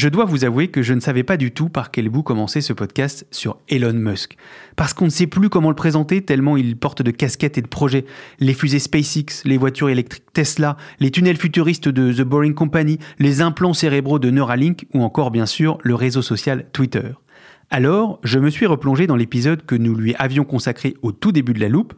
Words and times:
Je 0.00 0.08
dois 0.08 0.24
vous 0.24 0.46
avouer 0.46 0.68
que 0.68 0.80
je 0.80 0.94
ne 0.94 1.00
savais 1.00 1.24
pas 1.24 1.36
du 1.36 1.50
tout 1.52 1.68
par 1.68 1.90
quel 1.90 2.08
bout 2.08 2.22
commencer 2.22 2.62
ce 2.62 2.72
podcast 2.72 3.26
sur 3.30 3.58
Elon 3.68 3.92
Musk. 3.92 4.38
Parce 4.74 4.94
qu'on 4.94 5.04
ne 5.04 5.10
sait 5.10 5.26
plus 5.26 5.50
comment 5.50 5.68
le 5.68 5.74
présenter 5.74 6.22
tellement 6.22 6.56
il 6.56 6.78
porte 6.78 7.02
de 7.02 7.10
casquettes 7.10 7.58
et 7.58 7.60
de 7.60 7.66
projets. 7.66 8.06
Les 8.38 8.54
fusées 8.54 8.78
SpaceX, 8.78 9.42
les 9.44 9.58
voitures 9.58 9.90
électriques 9.90 10.24
Tesla, 10.32 10.78
les 11.00 11.10
tunnels 11.10 11.36
futuristes 11.36 11.90
de 11.90 12.14
The 12.14 12.26
Boring 12.26 12.54
Company, 12.54 12.98
les 13.18 13.42
implants 13.42 13.74
cérébraux 13.74 14.18
de 14.18 14.30
Neuralink 14.30 14.86
ou 14.94 15.02
encore 15.02 15.30
bien 15.30 15.44
sûr 15.44 15.76
le 15.82 15.94
réseau 15.94 16.22
social 16.22 16.64
Twitter. 16.72 17.10
Alors, 17.68 18.20
je 18.24 18.38
me 18.38 18.48
suis 18.48 18.64
replongé 18.64 19.06
dans 19.06 19.16
l'épisode 19.16 19.66
que 19.66 19.74
nous 19.74 19.94
lui 19.94 20.14
avions 20.14 20.44
consacré 20.44 20.96
au 21.02 21.12
tout 21.12 21.30
début 21.30 21.52
de 21.52 21.60
la 21.60 21.68
loupe. 21.68 21.92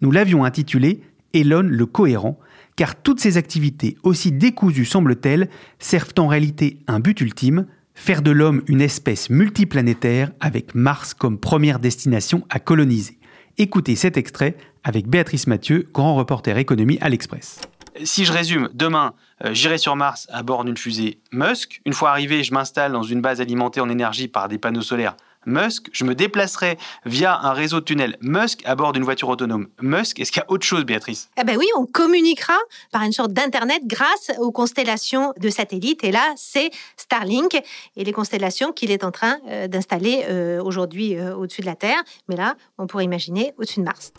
Nous 0.00 0.12
l'avions 0.12 0.44
intitulé 0.44 1.00
Elon 1.34 1.66
le 1.68 1.86
cohérent 1.86 2.38
car 2.78 2.94
toutes 2.94 3.18
ces 3.18 3.36
activités, 3.36 3.98
aussi 4.04 4.30
décousues 4.30 4.84
semblent-elles, 4.84 5.50
servent 5.80 6.14
en 6.18 6.28
réalité 6.28 6.78
un 6.86 7.00
but 7.00 7.20
ultime, 7.20 7.66
faire 7.96 8.22
de 8.22 8.30
l'homme 8.30 8.62
une 8.68 8.80
espèce 8.80 9.30
multiplanétaire 9.30 10.30
avec 10.38 10.76
Mars 10.76 11.12
comme 11.12 11.40
première 11.40 11.80
destination 11.80 12.46
à 12.50 12.60
coloniser. 12.60 13.18
Écoutez 13.58 13.96
cet 13.96 14.16
extrait 14.16 14.56
avec 14.84 15.08
Béatrice 15.08 15.48
Mathieu, 15.48 15.88
grand 15.92 16.14
reporter 16.14 16.56
économie 16.56 16.98
à 17.00 17.08
l'Express. 17.08 17.60
Si 18.04 18.24
je 18.24 18.32
résume, 18.32 18.70
demain, 18.74 19.14
euh, 19.44 19.52
j'irai 19.52 19.78
sur 19.78 19.96
Mars 19.96 20.28
à 20.30 20.44
bord 20.44 20.64
d'une 20.64 20.76
fusée 20.76 21.18
Musk. 21.32 21.80
Une 21.84 21.92
fois 21.92 22.10
arrivé, 22.10 22.44
je 22.44 22.54
m'installe 22.54 22.92
dans 22.92 23.02
une 23.02 23.20
base 23.20 23.40
alimentée 23.40 23.80
en 23.80 23.88
énergie 23.88 24.28
par 24.28 24.46
des 24.46 24.58
panneaux 24.58 24.82
solaires 24.82 25.16
Musk, 25.48 25.88
je 25.92 26.04
me 26.04 26.14
déplacerai 26.14 26.78
via 27.04 27.38
un 27.42 27.52
réseau 27.52 27.80
de 27.80 27.84
tunnels 27.84 28.16
Musk 28.20 28.62
à 28.64 28.76
bord 28.76 28.92
d'une 28.92 29.02
voiture 29.02 29.28
autonome 29.28 29.68
Musk. 29.80 30.20
Est-ce 30.20 30.30
qu'il 30.30 30.40
y 30.40 30.44
a 30.44 30.50
autre 30.50 30.66
chose, 30.66 30.84
Béatrice? 30.84 31.30
Eh 31.40 31.44
ben 31.44 31.56
oui, 31.58 31.66
on 31.76 31.86
communiquera 31.86 32.58
par 32.92 33.02
une 33.02 33.12
sorte 33.12 33.32
d'internet 33.32 33.82
grâce 33.86 34.30
aux 34.38 34.52
constellations 34.52 35.32
de 35.40 35.48
satellites. 35.48 36.04
Et 36.04 36.12
là, 36.12 36.32
c'est 36.36 36.70
Starlink 36.96 37.60
et 37.96 38.04
les 38.04 38.12
constellations 38.12 38.72
qu'il 38.72 38.90
est 38.90 39.04
en 39.04 39.10
train 39.10 39.38
euh, 39.48 39.68
d'installer 39.68 40.24
euh, 40.28 40.62
aujourd'hui 40.62 41.16
euh, 41.16 41.34
au-dessus 41.34 41.62
de 41.62 41.66
la 41.66 41.76
Terre. 41.76 42.02
Mais 42.28 42.36
là, 42.36 42.54
on 42.76 42.86
pourrait 42.86 43.04
imaginer 43.04 43.54
au-dessus 43.58 43.80
de 43.80 43.84
Mars. 43.84 44.12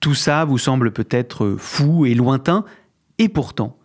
Tout 0.00 0.14
ça 0.14 0.44
vous 0.44 0.58
semble 0.58 0.92
peut-être 0.92 1.56
fou 1.58 2.06
et 2.06 2.14
lointain, 2.14 2.64
et 3.18 3.28
pourtant, 3.28 3.76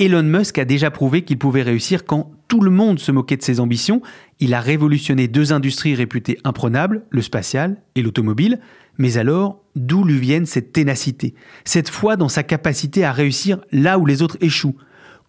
Elon 0.00 0.22
Musk 0.22 0.58
a 0.58 0.64
déjà 0.64 0.90
prouvé 0.90 1.22
qu'il 1.22 1.38
pouvait 1.38 1.62
réussir 1.62 2.04
quand 2.04 2.32
tout 2.50 2.60
le 2.60 2.72
monde 2.72 2.98
se 2.98 3.12
moquait 3.12 3.36
de 3.36 3.42
ses 3.42 3.60
ambitions. 3.60 4.02
Il 4.40 4.54
a 4.54 4.60
révolutionné 4.60 5.28
deux 5.28 5.52
industries 5.52 5.94
réputées 5.94 6.36
imprenables, 6.42 7.04
le 7.10 7.22
spatial 7.22 7.80
et 7.94 8.02
l'automobile. 8.02 8.58
Mais 8.98 9.18
alors, 9.18 9.62
d'où 9.76 10.02
lui 10.02 10.18
vienne 10.18 10.46
cette 10.46 10.72
ténacité 10.72 11.34
Cette 11.64 11.88
foi 11.88 12.16
dans 12.16 12.28
sa 12.28 12.42
capacité 12.42 13.04
à 13.04 13.12
réussir 13.12 13.60
là 13.70 14.00
où 14.00 14.04
les 14.04 14.20
autres 14.20 14.36
échouent 14.40 14.74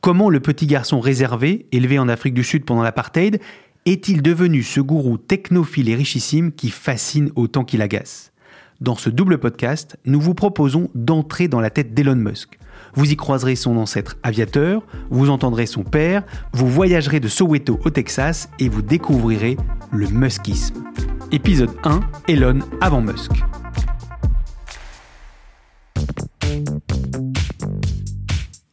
Comment 0.02 0.32
le 0.32 0.40
petit 0.40 0.66
garçon 0.66 1.00
réservé, 1.00 1.68
élevé 1.72 2.00
en 2.00 2.10
Afrique 2.10 2.34
du 2.34 2.44
Sud 2.44 2.66
pendant 2.66 2.82
l'apartheid, 2.82 3.40
est-il 3.86 4.24
devenu 4.24 4.64
ce 4.64 4.82
gourou 4.82 5.20
technophile 5.20 5.90
et 5.90 5.96
richissime 5.96 6.52
qui 6.52 6.72
fascine 6.72 7.32
autant 7.36 7.64
qu'il 7.64 7.84
agace? 7.84 8.32
Dans 8.80 8.96
ce 8.96 9.12
double 9.12 9.38
podcast, 9.38 9.96
nous 10.06 10.20
vous 10.20 10.34
proposons 10.34 10.90
d'entrer 10.96 11.48
dans 11.48 11.62
la 11.62 11.70
tête 11.70 11.94
d'Elon 11.94 12.16
Musk. 12.16 12.58
Vous 12.94 13.12
y 13.12 13.16
croiserez 13.16 13.56
son 13.56 13.78
ancêtre 13.78 14.18
aviateur, 14.24 14.84
vous 15.10 15.30
entendrez 15.30 15.66
son 15.66 15.84
père, 15.84 16.24
vous 16.54 16.68
voyagerez 16.68 17.20
de 17.20 17.28
Soweto 17.28 17.80
au 17.84 17.90
Texas 17.90 18.50
et 18.60 18.70
vous 18.70 18.82
découvrirez 18.82 19.58
le 19.92 20.08
muskisme. 20.08 20.84
Épisode 21.32 21.72
1, 21.84 22.02
Elon 22.28 22.60
avant 22.82 23.02
Musk. 23.02 23.32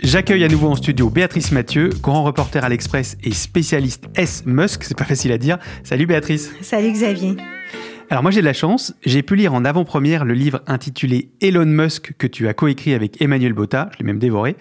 J'accueille 0.00 0.44
à 0.44 0.48
nouveau 0.48 0.68
en 0.68 0.74
studio 0.74 1.10
Béatrice 1.10 1.52
Mathieu, 1.52 1.90
grand 2.00 2.22
reporter 2.22 2.64
à 2.64 2.68
l'Express 2.68 3.18
et 3.22 3.32
spécialiste 3.32 4.04
S 4.14 4.44
Musk, 4.46 4.84
c'est 4.84 4.96
pas 4.96 5.04
facile 5.04 5.32
à 5.32 5.38
dire. 5.38 5.58
Salut 5.84 6.06
Béatrice. 6.06 6.50
Salut 6.62 6.92
Xavier. 6.92 7.36
Alors 8.10 8.22
moi 8.22 8.32
j'ai 8.32 8.40
de 8.40 8.46
la 8.46 8.54
chance, 8.54 8.94
j'ai 9.04 9.22
pu 9.22 9.36
lire 9.36 9.52
en 9.52 9.66
avant-première 9.66 10.24
le 10.24 10.32
livre 10.32 10.62
intitulé 10.66 11.28
Elon 11.42 11.66
Musk 11.66 12.14
que 12.16 12.26
tu 12.26 12.48
as 12.48 12.54
coécrit 12.54 12.94
avec 12.94 13.20
Emmanuel 13.20 13.52
Botta, 13.52 13.90
je 13.92 13.98
l'ai 13.98 14.04
même 14.04 14.18
dévoré. 14.18 14.56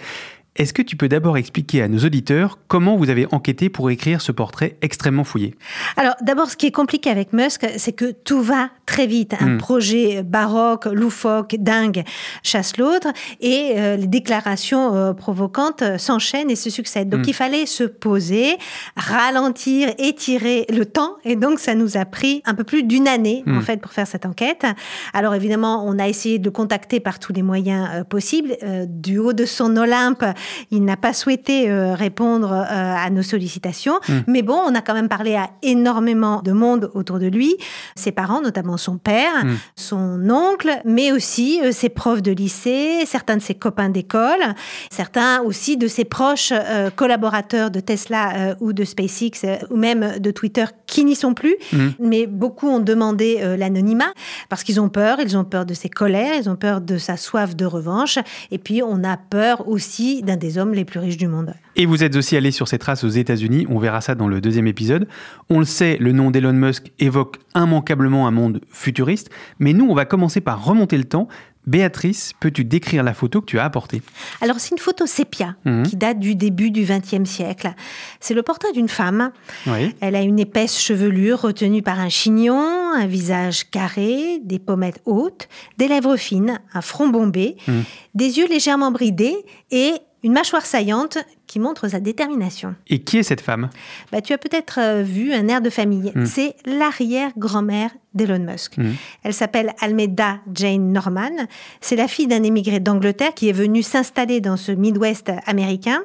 Est-ce 0.57 0.73
que 0.73 0.81
tu 0.81 0.95
peux 0.97 1.07
d'abord 1.07 1.38
expliquer 1.38 1.84
à 1.84 1.88
nos 1.88 2.00
auditeurs 2.00 2.57
comment 2.68 2.95
vous 2.97 3.09
avez 3.12 3.28
enquêté 3.31 3.69
pour 3.69 3.91
écrire 3.91 4.22
ce 4.22 4.31
portrait 4.31 4.75
extrêmement 4.81 5.23
fouillé? 5.23 5.53
Alors 5.97 6.16
d'abord, 6.22 6.50
ce 6.50 6.57
qui 6.57 6.66
est 6.66 6.72
compliqué 6.72 7.12
avec 7.12 7.31
Musk, 7.31 7.66
c'est 7.78 7.91
que 7.94 8.12
tout 8.12 8.41
va 8.41 8.69
très 8.88 9.06
vite. 9.06 9.35
Un 9.40 9.47
Mm. 9.50 9.57
projet 9.59 10.23
baroque, 10.23 10.85
loufoque, 10.85 11.56
dingue 11.59 12.03
chasse 12.44 12.78
l'autre 12.78 13.07
et 13.40 13.73
euh, 13.78 13.97
les 13.97 14.07
déclarations 14.07 14.95
euh, 14.95 15.13
provocantes 15.13 15.81
euh, 15.84 15.97
s'enchaînent 16.00 16.50
et 16.50 16.56
se 16.56 16.69
succèdent. 16.72 17.09
Donc 17.09 17.22
Mm. 17.22 17.29
il 17.29 17.34
fallait 17.34 17.66
se 17.68 17.84
poser, 17.84 18.57
ralentir, 18.95 19.89
étirer 20.00 20.66
le 20.74 20.85
temps 20.85 21.18
et 21.24 21.35
donc 21.35 21.59
ça 21.59 21.75
nous 21.75 21.97
a 21.97 22.06
pris 22.06 22.41
un 22.45 22.56
peu 22.56 22.63
plus 22.63 22.84
d'une 22.84 23.07
année 23.07 23.44
en 23.47 23.62
fait 23.62 23.78
pour 23.79 23.91
faire 23.91 24.07
cette 24.07 24.25
enquête. 24.25 24.66
Alors 25.13 25.35
évidemment, 25.35 25.85
on 25.88 26.00
a 26.00 26.07
essayé 26.07 26.39
de 26.39 26.45
le 26.45 26.51
contacter 26.51 27.00
par 27.00 27.19
tous 27.19 27.31
les 27.34 27.44
moyens 27.44 28.03
possibles. 28.09 28.57
Du 28.88 29.18
haut 29.19 29.34
de 29.34 29.45
son 29.45 29.75
Olympe, 29.78 30.24
il 30.72 30.84
n'a 30.84 30.97
pas 30.97 31.13
souhaité 31.13 31.69
euh, 31.69 31.94
répondre 31.96 32.52
euh, 32.52 32.66
à 32.66 33.09
nos 33.09 33.24
sollicitations. 33.24 34.00
Mm. 34.08 34.13
Mais 34.28 34.41
bon, 34.41 34.59
on 34.68 34.75
a 34.75 34.81
quand 34.81 34.94
même 34.94 35.09
parlé 35.09 35.35
à 35.35 35.50
énormément 35.62 36.41
de 36.41 36.52
monde 36.52 36.91
autour 36.94 37.19
de 37.19 37.27
lui, 37.27 37.56
ses 37.95 38.12
parents, 38.12 38.42
notamment 38.42 38.77
son 38.77 38.98
père, 38.98 39.38
Mm. 39.44 39.57
son 39.75 40.30
oncle, 40.30 40.81
mais 40.86 41.12
aussi 41.12 41.60
euh, 41.63 41.71
ses 41.71 41.89
profs 41.89 42.21
de 42.21 42.31
lycée, 42.31 43.04
certains 43.06 43.38
de 43.38 43.42
ses 43.42 43.56
copains 43.56 43.89
d'école, 43.89 44.56
certains 44.92 45.42
aussi 45.42 45.77
de 45.77 45.88
ses 45.88 46.06
proches 46.06 46.51
euh, 46.51 46.89
collaborateurs 46.89 47.71
de 47.71 47.80
Tesla 47.80 48.33
euh, 48.36 48.56
ou 48.60 48.74
de 48.74 48.83
SpaceX 48.83 49.44
euh, 49.44 49.57
ou 49.69 49.77
même 49.77 50.19
de 50.19 50.31
Twitter 50.31 50.66
qui 50.86 51.06
n'y 51.06 51.16
sont 51.16 51.33
plus. 51.33 51.56
Mm. 51.74 51.88
Mais 52.00 52.27
beaucoup 52.27 52.68
ont 52.68 52.80
demandé 52.80 53.39
l'anonymat 53.57 54.12
parce 54.50 54.63
qu'ils 54.63 54.80
ont 54.80 54.89
peur, 54.89 55.19
ils 55.19 55.38
ont 55.38 55.44
peur 55.44 55.66
de 55.66 55.74
ses 55.74 55.89
colères, 55.89 56.33
ils 56.36 56.50
ont 56.50 56.56
peur 56.56 56.81
de 56.81 56.98
sa 56.98 57.18
soif 57.18 57.56
de 57.56 57.66
revanche. 57.66 58.19
Et 58.51 58.57
puis, 58.57 58.81
on 58.83 59.04
a 59.04 59.18
peur 59.18 59.68
aussi 59.68 60.21
d'un 60.21 60.37
des 60.38 60.57
hommes 60.57 60.74
les 60.74 60.86
plus 60.86 61.00
riches 61.00 61.18
du 61.18 61.28
monde. 61.28 61.54
Et 61.75 61.86
vous 61.86 62.04
êtes 62.04 62.16
aussi 62.16 62.36
allé 62.38 62.51
sur 62.51 62.68
ces 62.68 62.78
traces 62.80 63.04
aux 63.04 63.10
États-Unis, 63.10 63.66
on 63.69 63.80
verra 63.80 64.01
ça 64.01 64.16
dans 64.16 64.28
le 64.28 64.39
deuxième 64.42 64.68
épisode. 64.68 65.07
On 65.50 65.60
le 65.60 65.66
sait, 65.66 65.98
le 66.00 66.12
nom 66.12 66.31
d'Elon 66.31 66.54
Musk 66.54 66.92
évoque 67.00 67.38
immanquablement 67.56 68.28
un 68.28 68.31
monde 68.31 68.62
futuriste, 68.72 69.30
mais 69.60 69.74
nous, 69.74 69.86
on 69.89 69.94
va 69.95 70.06
commencer 70.06 70.39
par 70.42 70.63
remonter 70.63 70.98
le 70.98 71.04
temps. 71.06 71.28
Béatrice, 71.66 72.31
peux-tu 72.39 72.63
décrire 72.63 73.04
la 73.04 73.13
photo 73.13 73.42
que 73.42 73.45
tu 73.45 73.60
as 73.60 73.66
apportée? 73.66 74.01
Alors, 74.39 74.57
c'est 74.57 74.72
une 74.72 74.78
photo 74.78 75.06
sépia 75.06 75.57
Mhm. 75.66 75.84
qui 75.84 75.98
date 75.98 76.18
du 76.18 76.34
début 76.34 76.72
du 76.72 76.86
XXe 76.86 77.30
siècle. 77.30 77.74
C'est 78.22 78.33
le 78.33 78.42
portrait 78.42 78.72
d'une 78.72 78.88
femme. 78.88 79.31
Oui. 79.66 79.94
Elle 80.00 80.16
a 80.16 80.22
une 80.22 80.40
épaisse 80.40 80.80
chevelure 80.80 81.42
retenue 81.42 81.81
par 81.81 82.00
un 82.00 82.07
chignon, 82.07 82.57
un 82.95 83.06
visage 83.06 83.69
carré, 83.69 84.40
des 84.45 84.60
pommettes 84.60 85.01
hautes, 85.04 85.50
des 85.78 85.90
lèvres 85.90 86.16
fines, 86.16 86.57
un 86.74 86.81
front 86.81 87.10
bombé, 87.10 87.57
Mhm. 87.68 87.83
des 88.16 88.38
yeux 88.38 88.48
légèrement 88.48 88.92
bridés 88.92 89.36
et 89.69 89.92
une 90.27 90.33
mâchoire 90.33 90.65
saillante 90.65 91.19
qui 91.47 91.59
montre 91.59 91.88
sa 91.88 91.99
détermination. 91.99 92.75
Et 92.88 92.99
qui 92.99 93.17
est 93.17 93.23
cette 93.23 93.41
femme? 93.41 93.69
Bah, 94.11 94.21
tu 94.21 94.33
as 94.33 94.38
peut-être 94.38 94.79
euh, 94.81 95.01
vu 95.01 95.33
un 95.33 95.47
air 95.47 95.61
de 95.61 95.69
famille. 95.69 96.11
Mm. 96.13 96.25
C'est 96.25 96.55
l'arrière-grand-mère 96.65 97.91
d'Elon 98.13 98.39
Musk. 98.39 98.77
Mm. 98.77 98.91
Elle 99.23 99.33
s'appelle 99.33 99.73
Almeda 99.79 100.39
Jane 100.53 100.91
Norman. 100.91 101.47
C'est 101.81 101.95
la 101.95 102.07
fille 102.07 102.27
d'un 102.27 102.44
émigré 102.44 102.79
d'Angleterre 102.79 103.33
qui 103.33 103.49
est 103.49 103.53
venu 103.53 103.83
s'installer 103.83 104.41
dans 104.41 104.57
ce 104.57 104.71
Midwest 104.71 105.31
américain. 105.45 106.01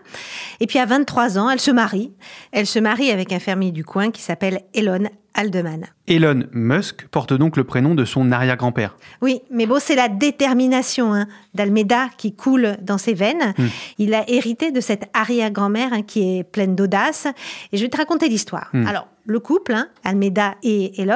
Et 0.61 0.67
puis 0.67 0.79
à 0.79 0.87
23 0.87 1.39
ans, 1.39 1.51
elle 1.51 1.61
se 1.61 1.71
marie. 1.71 2.13
Elle 2.53 2.67
se 2.67 2.79
marie 2.79 3.11
avec 3.11 3.33
un 3.33 3.41
fermier 3.41 3.73
du 3.73 3.85
coin 3.85 4.11
qui 4.11 4.23
s'appelle 4.23 4.61
Elon 4.75 5.09
Aldeman. 5.35 5.87
Elon 6.07 6.45
Musk 6.53 7.07
porte 7.09 7.33
donc 7.33 7.57
le 7.57 7.65
prénom 7.65 7.95
de 7.95 8.05
son 8.05 8.33
arrière-grand-père. 8.33 8.97
Oui, 9.23 9.41
mais 9.51 9.67
bon, 9.67 9.79
c'est 9.81 9.95
la 9.95 10.09
détermination 10.09 11.15
hein, 11.15 11.27
d'Almeida 11.55 12.09
qui 12.19 12.35
coule 12.35 12.77
dans 12.83 12.99
ses 12.99 13.15
veines. 13.15 13.55
Mm. 13.57 13.65
Il 13.99 14.15
a 14.15 14.29
hérité 14.29 14.73
de 14.73 14.81
cette 14.81 15.09
arrière-grand-mère 15.33 15.93
hein, 15.93 16.03
qui 16.03 16.39
est 16.39 16.45
pleine 16.45 16.75
d'audace. 16.75 17.27
Et 17.73 17.77
je 17.77 17.83
vais 17.83 17.89
te 17.89 17.97
raconter 17.97 18.29
l'histoire. 18.29 18.69
Mm. 18.73 18.87
Alors, 18.87 19.09
le 19.25 19.39
couple, 19.41 19.73
hein, 19.73 19.89
Almeida 20.05 20.55
et 20.63 21.01
Elon, 21.01 21.15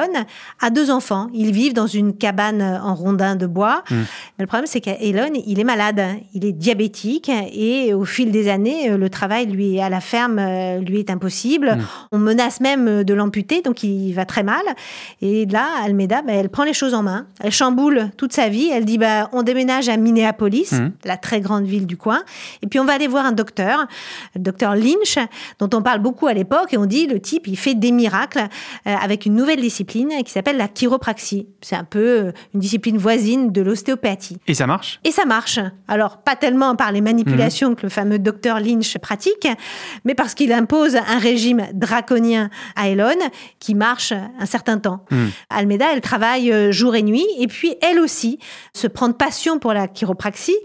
a 0.61 0.69
deux 0.69 0.89
enfants. 0.91 1.27
Ils 1.33 1.51
vivent 1.51 1.73
dans 1.73 1.87
une 1.87 2.15
cabane 2.15 2.61
en 2.61 2.95
rondin 2.95 3.35
de 3.35 3.45
bois. 3.47 3.83
Mm. 3.89 3.95
Le 4.39 4.47
problème, 4.47 4.67
c'est 4.67 4.79
qu'Elon, 4.81 5.31
il 5.45 5.59
est 5.59 5.63
malade. 5.63 6.01
Il 6.33 6.45
est 6.45 6.53
diabétique. 6.53 7.29
Et 7.53 7.93
au 7.93 8.05
fil 8.05 8.31
des 8.31 8.49
années, 8.49 8.91
euh, 8.91 8.97
le 8.97 9.09
travail 9.09 9.47
lui 9.47 9.79
à 9.79 9.89
la 9.89 9.99
ferme 9.99 10.39
euh, 10.39 10.79
lui 10.79 10.99
est 10.99 11.09
impossible. 11.09 11.75
Mm. 11.77 11.81
On 12.13 12.17
menace 12.19 12.61
même 12.61 13.03
de 13.03 13.13
l'amputer, 13.13 13.61
donc 13.61 13.83
il 13.83 14.13
va 14.13 14.25
très 14.25 14.43
mal. 14.43 14.63
Et 15.21 15.45
là, 15.45 15.65
Almeida, 15.83 16.21
bah, 16.21 16.33
elle 16.33 16.49
prend 16.49 16.63
les 16.63 16.73
choses 16.73 16.93
en 16.93 17.03
main. 17.03 17.27
Elle 17.41 17.51
chamboule 17.51 18.09
toute 18.17 18.33
sa 18.33 18.47
vie. 18.49 18.69
Elle 18.71 18.85
dit, 18.85 18.97
bah, 18.97 19.29
on 19.33 19.43
déménage 19.43 19.89
à 19.89 19.97
Minneapolis, 19.97 20.71
Mhm. 20.71 20.91
la 21.05 21.17
très 21.17 21.41
grande 21.41 21.65
ville 21.65 21.85
du 21.85 21.97
coin. 21.97 22.23
Et 22.61 22.67
puis 22.67 22.79
on 22.79 22.85
va 22.85 22.93
aller 22.93 23.07
voir 23.07 23.25
un 23.25 23.31
docteur, 23.31 23.85
le 24.35 24.41
docteur 24.41 24.75
Lynch, 24.75 25.17
dont 25.59 25.69
on 25.73 25.81
parle 25.81 25.99
beaucoup 25.99 26.27
à 26.27 26.33
l'époque. 26.33 26.73
Et 26.73 26.77
on 26.77 26.85
dit, 26.85 27.07
le 27.07 27.19
type, 27.19 27.47
il 27.47 27.57
fait 27.57 27.75
des 27.75 27.91
miracles 27.97 28.39
euh, 28.87 28.95
avec 29.01 29.25
une 29.25 29.35
nouvelle 29.35 29.59
discipline 29.59 30.09
qui 30.23 30.31
s'appelle 30.31 30.57
la 30.57 30.67
chiropraxie. 30.67 31.47
C'est 31.61 31.75
un 31.75 31.83
peu 31.83 31.99
euh, 31.99 32.31
une 32.53 32.61
discipline 32.61 32.97
voisine 32.97 33.51
de 33.51 33.61
l'ostéopathie. 33.61 34.37
Et 34.47 34.53
ça 34.53 34.67
marche? 34.67 34.99
Et 35.03 35.11
ça 35.11 35.25
marche. 35.25 35.59
Alors, 35.87 36.17
pas 36.17 36.35
tellement 36.35 36.75
par 36.75 36.91
les 36.91 37.01
manipulations 37.01 37.75
que 37.75 37.83
le 37.83 37.89
fameux 37.89 38.19
docteur 38.19 38.59
Lynch 38.59 38.97
pratique, 38.99 39.47
mais 40.05 40.15
parce 40.15 40.33
qu'il 40.33 40.53
impose 40.53 40.95
un 40.95 41.19
régime 41.19 41.67
draconien 41.73 42.49
à 42.75 42.89
Elon 42.89 43.17
qui 43.59 43.75
marche 43.75 44.13
un 44.13 44.45
certain 44.45 44.77
temps. 44.77 45.05
Mhm. 45.11 45.31
Almeida, 45.49 45.85
elle 45.93 46.01
travaille 46.01 46.51
euh, 46.51 46.71
jour 46.71 46.95
et 46.95 47.03
nuit, 47.03 47.25
et 47.39 47.47
puis 47.47 47.75
elle 47.81 47.99
aussi 47.99 48.39
se 48.73 48.87
prend 48.87 49.07
de 49.09 49.13
passion 49.13 49.59
pour 49.59 49.73
la 49.73 49.87
chiropraxie. 49.87 50.57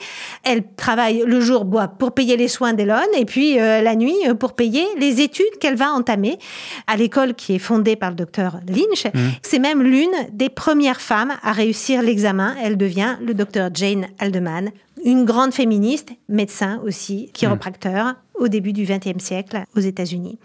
Elle 0.44 0.64
travaille 0.76 1.24
le 1.26 1.40
jour 1.40 1.64
bois, 1.64 1.88
pour 1.88 2.12
payer 2.12 2.36
les 2.36 2.48
soins 2.48 2.72
d'Elon, 2.72 3.00
et 3.16 3.24
puis 3.24 3.58
euh, 3.58 3.80
la 3.80 3.96
nuit 3.96 4.14
pour 4.38 4.54
payer 4.54 4.84
les 4.98 5.20
études 5.20 5.58
qu'elle 5.60 5.76
va 5.76 5.90
entamer 5.92 6.38
à 6.86 6.96
l'école 6.96 7.21
qui 7.34 7.54
est 7.54 7.58
fondée 7.58 7.96
par 7.96 8.10
le 8.10 8.16
docteur 8.16 8.60
Lynch. 8.68 9.06
C'est 9.42 9.58
même 9.58 9.82
l'une 9.82 10.10
des 10.32 10.48
premières 10.48 11.00
femmes 11.00 11.32
à 11.42 11.52
réussir 11.52 12.02
l'examen. 12.02 12.54
Elle 12.62 12.76
devient 12.76 13.16
le 13.24 13.34
docteur 13.34 13.70
Jane 13.72 14.06
Aldeman, 14.18 14.70
une 15.04 15.24
grande 15.24 15.52
féministe, 15.52 16.10
médecin 16.28 16.80
aussi, 16.84 17.30
chiropracteur 17.32 18.14
au 18.42 18.48
début 18.48 18.72
du 18.72 18.84
XXe 18.84 19.22
siècle 19.22 19.64
aux 19.76 19.80
États-Unis. 19.80 20.38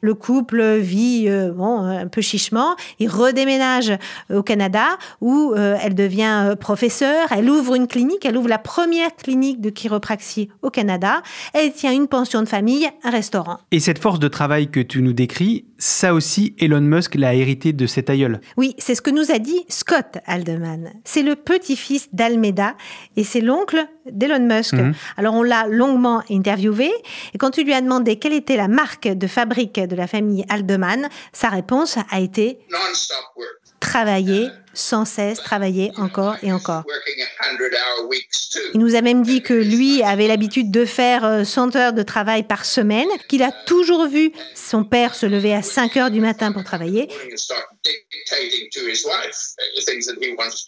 Le 0.00 0.14
couple 0.14 0.76
vit 0.78 1.24
euh, 1.28 1.52
bon 1.52 1.80
un 1.80 2.06
peu 2.06 2.20
chichement, 2.20 2.76
il 2.98 3.08
redéménage 3.08 3.92
au 4.32 4.42
Canada 4.42 4.98
où 5.20 5.52
euh, 5.54 5.76
elle 5.82 5.94
devient 5.94 6.44
euh, 6.50 6.56
professeure, 6.56 7.26
elle 7.32 7.50
ouvre 7.50 7.74
une 7.74 7.88
clinique, 7.88 8.24
elle 8.24 8.36
ouvre 8.36 8.48
la 8.48 8.58
première 8.58 9.14
clinique 9.16 9.60
de 9.60 9.70
chiropraxie 9.70 10.48
au 10.62 10.70
Canada, 10.70 11.22
elle 11.52 11.72
tient 11.72 11.92
une 11.92 12.08
pension 12.08 12.42
de 12.42 12.48
famille, 12.48 12.88
un 13.02 13.10
restaurant. 13.10 13.58
Et 13.72 13.80
cette 13.80 13.98
force 13.98 14.18
de 14.18 14.28
travail 14.28 14.70
que 14.70 14.80
tu 14.80 15.02
nous 15.02 15.12
décris, 15.12 15.64
ça 15.78 16.14
aussi, 16.14 16.54
Elon 16.58 16.80
Musk 16.82 17.14
l'a 17.14 17.34
hérité 17.34 17.72
de 17.72 17.86
cet 17.86 18.10
aïeul. 18.10 18.40
Oui, 18.56 18.74
c'est 18.78 18.94
ce 18.94 19.02
que 19.02 19.10
nous 19.10 19.30
a 19.32 19.38
dit 19.38 19.64
Scott 19.68 20.18
Aldeman. 20.26 20.90
C'est 21.04 21.22
le 21.22 21.36
petit-fils 21.36 22.08
d'Almeida 22.12 22.74
et 23.16 23.24
c'est 23.24 23.40
l'oncle 23.40 23.86
d'Elon 24.12 24.46
Musk. 24.46 24.74
Mhm. 24.74 24.94
Alors 25.16 25.34
on 25.34 25.42
l'a 25.42 25.66
longuement 25.66 26.22
interviewé 26.30 26.90
et 27.34 27.38
quand 27.38 27.50
tu 27.50 27.64
lui 27.64 27.72
as 27.72 27.80
demandé 27.80 28.16
quelle 28.16 28.32
était 28.32 28.56
la 28.56 28.68
marque 28.68 29.08
de 29.08 29.26
fabrique 29.26 29.80
de 29.80 29.96
la 29.96 30.06
famille 30.06 30.44
Aldeman, 30.48 31.08
sa 31.32 31.48
réponse 31.48 31.98
a 32.10 32.20
été 32.20 32.58
non-stop 32.70 33.18
work. 33.36 33.59
Travailler 33.90 34.48
sans 34.72 35.04
cesse, 35.04 35.38
travailler 35.38 35.90
encore 35.96 36.36
et 36.42 36.52
encore. 36.52 36.84
Working 36.86 37.24
100-hour 37.42 38.08
weeks 38.08 38.50
too. 38.52 38.60
Il 38.74 38.80
nous 38.80 38.94
a 38.94 39.00
même 39.00 39.22
dit 39.22 39.42
que 39.42 39.52
lui 39.52 40.02
avait 40.04 40.28
l'habitude 40.28 40.70
de 40.70 40.84
faire 40.84 41.24
euh, 41.24 41.44
100 41.44 41.74
heures 41.74 41.92
de 41.92 42.04
travail 42.04 42.44
par 42.44 42.64
semaine, 42.64 43.08
qu'il 43.28 43.42
a 43.42 43.50
toujours 43.50 44.06
vu 44.06 44.32
son 44.54 44.84
père 44.84 45.16
se 45.16 45.26
lever 45.26 45.52
à 45.54 45.62
5 45.62 45.96
heures 45.96 46.10
du 46.12 46.20
matin 46.20 46.52
pour 46.52 46.62
travailler 46.62 47.08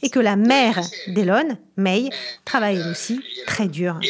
et 0.02 0.10
que 0.10 0.20
la 0.20 0.34
mère 0.34 0.80
d'Elon, 1.06 1.56
May, 1.76 2.10
travaille 2.44 2.82
aussi 2.90 3.20
très 3.46 3.68
dur. 3.68 4.00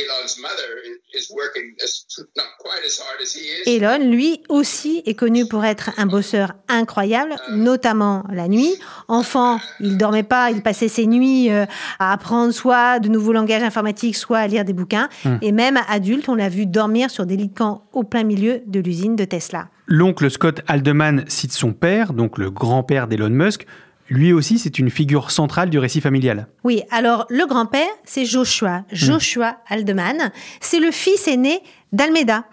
Elon's 1.12 1.12
mother 1.12 1.18
i- 1.18 1.18
is 1.18 1.32
working 1.34 1.74
as, 1.82 2.06
not 2.36 2.44
quite 2.58 2.84
as 2.84 2.98
hard 2.98 3.20
as 3.22 3.34
he 3.34 3.40
is. 3.70 3.76
Elon, 3.76 4.10
lui 4.10 4.42
aussi, 4.48 5.02
est 5.06 5.14
connu 5.14 5.46
pour 5.46 5.64
être 5.64 5.90
un 5.98 6.06
bosseur 6.06 6.52
incroyable, 6.68 7.34
notamment 7.50 8.24
la 8.32 8.48
nuit. 8.48 8.74
Enfant, 9.08 9.58
il 9.80 9.96
dormait 9.96 10.22
pas, 10.22 10.50
il 10.50 10.62
passait 10.62 10.88
ses 10.88 11.06
nuits 11.06 11.50
euh, 11.50 11.66
à 11.98 12.12
apprendre 12.12 12.52
soit 12.52 12.98
de 12.98 13.08
nouveaux 13.08 13.32
langages 13.32 13.62
informatiques, 13.62 14.16
soit 14.16 14.38
à 14.38 14.46
lire 14.46 14.64
des 14.64 14.72
bouquins. 14.72 15.08
Et 15.40 15.52
même 15.52 15.78
adulte, 15.88 16.28
on 16.28 16.34
l'a 16.34 16.48
vu 16.48 16.66
dormir 16.66 17.10
sur 17.10 17.26
des 17.26 17.36
lits 17.36 17.48
de 17.48 17.54
camp 17.56 17.84
au 17.92 18.04
plein 18.04 18.24
milieu 18.24 18.60
de 18.66 18.80
l'usine 18.80 19.16
de 19.16 19.24
Tesla. 19.24 19.68
L'oncle 19.86 20.30
Scott 20.30 20.60
Aldeman 20.68 21.24
cite 21.28 21.52
son 21.52 21.72
père, 21.72 22.12
donc 22.12 22.38
le 22.38 22.50
grand-père 22.50 23.08
d'Elon 23.08 23.30
Musk. 23.30 23.66
Lui 24.08 24.32
aussi, 24.32 24.58
c'est 24.58 24.78
une 24.78 24.90
figure 24.90 25.30
centrale 25.30 25.70
du 25.70 25.78
récit 25.78 26.00
familial. 26.00 26.48
Oui, 26.64 26.82
alors 26.90 27.26
le 27.30 27.46
grand-père, 27.46 27.88
c'est 28.04 28.24
Joshua, 28.24 28.84
Joshua 28.92 29.58
Aldeman. 29.68 30.32
C'est 30.60 30.80
le 30.80 30.90
fils 30.90 31.28
aîné 31.28 31.62
d'Almeida. 31.92 32.44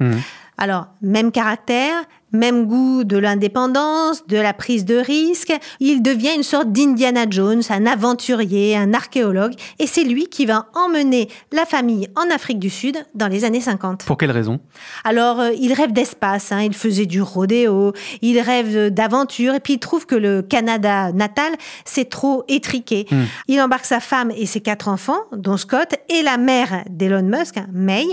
Alors, 0.58 0.88
même 1.02 1.32
caractère, 1.32 2.04
même 2.32 2.66
goût 2.66 3.04
de 3.04 3.18
l'indépendance, 3.18 4.26
de 4.28 4.38
la 4.38 4.54
prise 4.54 4.86
de 4.86 4.96
risque. 4.96 5.54
Il 5.80 6.02
devient 6.02 6.36
une 6.36 6.44
sorte 6.44 6.72
d'Indiana 6.72 7.26
Jones, 7.30 7.62
un 7.70 7.86
aventurier, 7.86 8.76
un 8.78 8.94
archéologue. 8.94 9.54
Et 9.80 9.88
c'est 9.88 10.04
lui 10.04 10.28
qui 10.28 10.46
va 10.46 10.68
emmener 10.74 11.30
la 11.52 11.66
famille 11.66 12.08
en 12.16 12.34
Afrique 12.34 12.60
du 12.60 12.70
Sud 12.70 12.98
dans 13.16 13.28
les 13.28 13.46
années 13.46 13.62
50. 13.62 14.06
Pour 14.06 14.18
quelle 14.18 14.32
raison? 14.32 14.60
Alors, 15.04 15.40
euh, 15.40 15.52
il 15.60 15.74
rêve 15.74 15.92
d'espace, 15.92 16.52
hein, 16.52 16.62
il 16.62 16.74
faisait 16.74 17.06
du 17.06 17.22
rodéo, 17.22 17.94
il 18.22 18.40
rêve 18.40 18.90
d'aventure, 18.90 19.56
et 19.56 19.60
puis 19.60 19.74
il 19.74 19.80
trouve 19.80 20.06
que 20.06 20.16
le 20.16 20.42
Canada 20.42 21.12
natal, 21.12 21.54
c'est 21.86 22.10
trop 22.10 22.44
étriqué. 22.48 23.08
Il 23.48 23.62
embarque 23.62 23.86
sa 23.86 24.00
femme 24.00 24.32
et 24.36 24.46
ses 24.46 24.62
quatre 24.62 24.88
enfants, 24.88 25.20
dont 25.32 25.58
Scott, 25.58 25.96
et 26.10 26.22
la 26.22 26.38
mère 26.38 26.84
d'Elon 26.90 27.24
Musk, 27.24 27.56
May. 27.72 28.08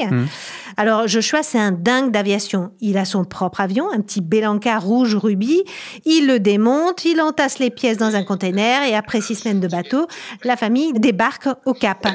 Alors, 0.76 1.09
Joshua, 1.09 1.43
c'est 1.43 1.59
un 1.59 1.73
dingue 1.73 2.11
d'aviation. 2.11 2.71
Il 2.81 2.99
a 2.99 3.05
son 3.05 3.25
propre 3.25 3.61
avion, 3.61 3.90
un 3.93 4.00
petit 4.07 4.21
Belanca 4.21 4.79
rouge 4.79 5.15
rubis. 5.17 5.65
Il 6.05 6.27
le 6.27 6.41
démonte, 6.41 7.05
il 7.05 7.21
entasse 7.21 7.59
les 7.59 7.71
pièces 7.71 7.99
dans 7.99 8.15
un 8.15 8.25
container, 8.25 8.83
et 8.85 8.95
après 8.95 9.21
six 9.21 9.35
semaines 9.35 9.61
de 9.61 9.69
bateau, 9.69 10.07
la 10.45 10.57
famille 10.57 10.93
débarque 10.95 11.49
au 11.65 11.75
Cap. 11.75 12.07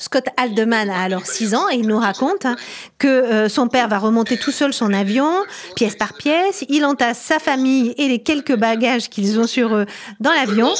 Scott 0.00 0.24
Aldeman 0.36 0.90
a 0.90 1.02
alors 1.02 1.26
6 1.26 1.54
ans 1.54 1.68
et 1.70 1.76
il 1.76 1.86
nous 1.86 1.98
raconte 1.98 2.44
hein, 2.44 2.56
que 2.98 3.08
euh, 3.08 3.48
son 3.48 3.68
père 3.68 3.88
va 3.88 3.98
remonter 3.98 4.36
tout 4.36 4.50
seul 4.50 4.72
son 4.72 4.92
avion, 4.92 5.44
pièce 5.76 5.96
par 5.96 6.14
pièce. 6.14 6.64
Il 6.68 6.84
entasse 6.84 7.20
sa 7.20 7.38
famille 7.38 7.94
et 7.98 8.08
les 8.08 8.22
quelques 8.22 8.56
bagages 8.56 9.08
qu'ils 9.08 9.38
ont 9.38 9.46
sur 9.46 9.74
eux 9.76 9.86
dans 10.20 10.32
l'avion 10.32 10.74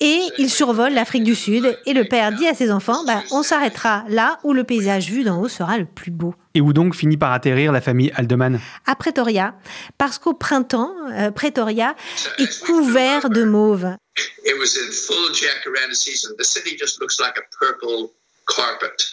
et 0.00 0.20
il 0.38 0.50
survole 0.50 0.94
l'Afrique 0.94 1.24
du 1.24 1.34
Sud. 1.34 1.78
Et 1.86 1.92
le 1.92 2.04
père 2.04 2.32
dit 2.32 2.46
à 2.46 2.54
ses 2.54 2.70
enfants, 2.70 3.04
bah, 3.04 3.22
on 3.30 3.42
s'arrêtera 3.42 4.04
là 4.08 4.38
où 4.44 4.52
le 4.52 4.64
paysage 4.64 5.10
vu 5.10 5.24
d'en 5.24 5.40
haut 5.40 5.48
sera 5.48 5.78
le 5.78 5.86
plus 5.86 6.10
beau. 6.10 6.34
Et 6.54 6.60
où 6.60 6.72
donc 6.72 6.94
finit 6.94 7.16
par 7.16 7.32
atterrir 7.32 7.72
la 7.72 7.80
famille 7.80 8.12
Aldeman? 8.14 8.60
À 8.86 8.94
Pretoria, 8.94 9.54
parce 9.98 10.18
qu'au 10.18 10.34
printemps, 10.34 10.94
euh, 11.12 11.30
Pretoria 11.30 11.96
est 12.38 12.64
couvert 12.64 13.28
de 13.28 13.44
mauve. 13.44 13.96
It 14.44 14.54
was 14.58 14.78
in 14.78 14.92
full 14.92 15.34
jacaranda 15.34 15.94
season. 15.94 16.30
The 16.38 16.44
city 16.44 16.76
just 16.78 17.00
looks 17.00 17.18
like 17.18 17.36
a 17.36 17.42
purple 17.58 18.10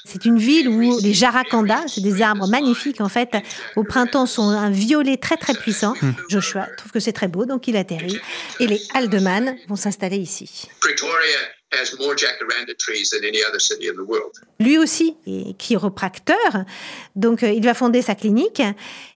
C'est 0.06 0.26
une 0.26 0.38
ville 0.38 0.68
où 0.68 1.00
les 1.00 1.14
jaracandas, 1.14 1.88
c'est 1.88 2.02
des 2.02 2.22
arbres 2.22 2.48
magnifiques 2.48 3.02
en 3.02 3.10
fait, 3.10 3.30
au 3.76 3.84
printemps 3.84 4.26
sont 4.26 4.50
un 4.50 4.70
violet 4.70 5.18
très 5.18 5.38
très 5.38 5.54
puissant. 5.54 5.94
Hmm. 6.02 6.12
Joshua 6.30 6.68
trouve 6.78 6.92
que 6.92 7.00
c'est 7.00 7.14
très 7.14 7.28
beau, 7.28 7.46
donc 7.46 7.68
il 7.68 7.78
atterrit. 7.78 8.20
Et 8.60 8.68
les 8.68 8.82
Aldeman 8.94 9.56
vont 9.68 9.76
s'installer 9.76 10.18
ici. 10.18 10.68
Lui 14.60 14.78
aussi 14.78 15.16
est 15.26 15.58
chiropracteur, 15.58 16.66
donc 17.16 17.44
euh, 17.44 17.52
il 17.52 17.64
va 17.64 17.74
fonder 17.74 18.02
sa 18.02 18.14
clinique. 18.14 18.62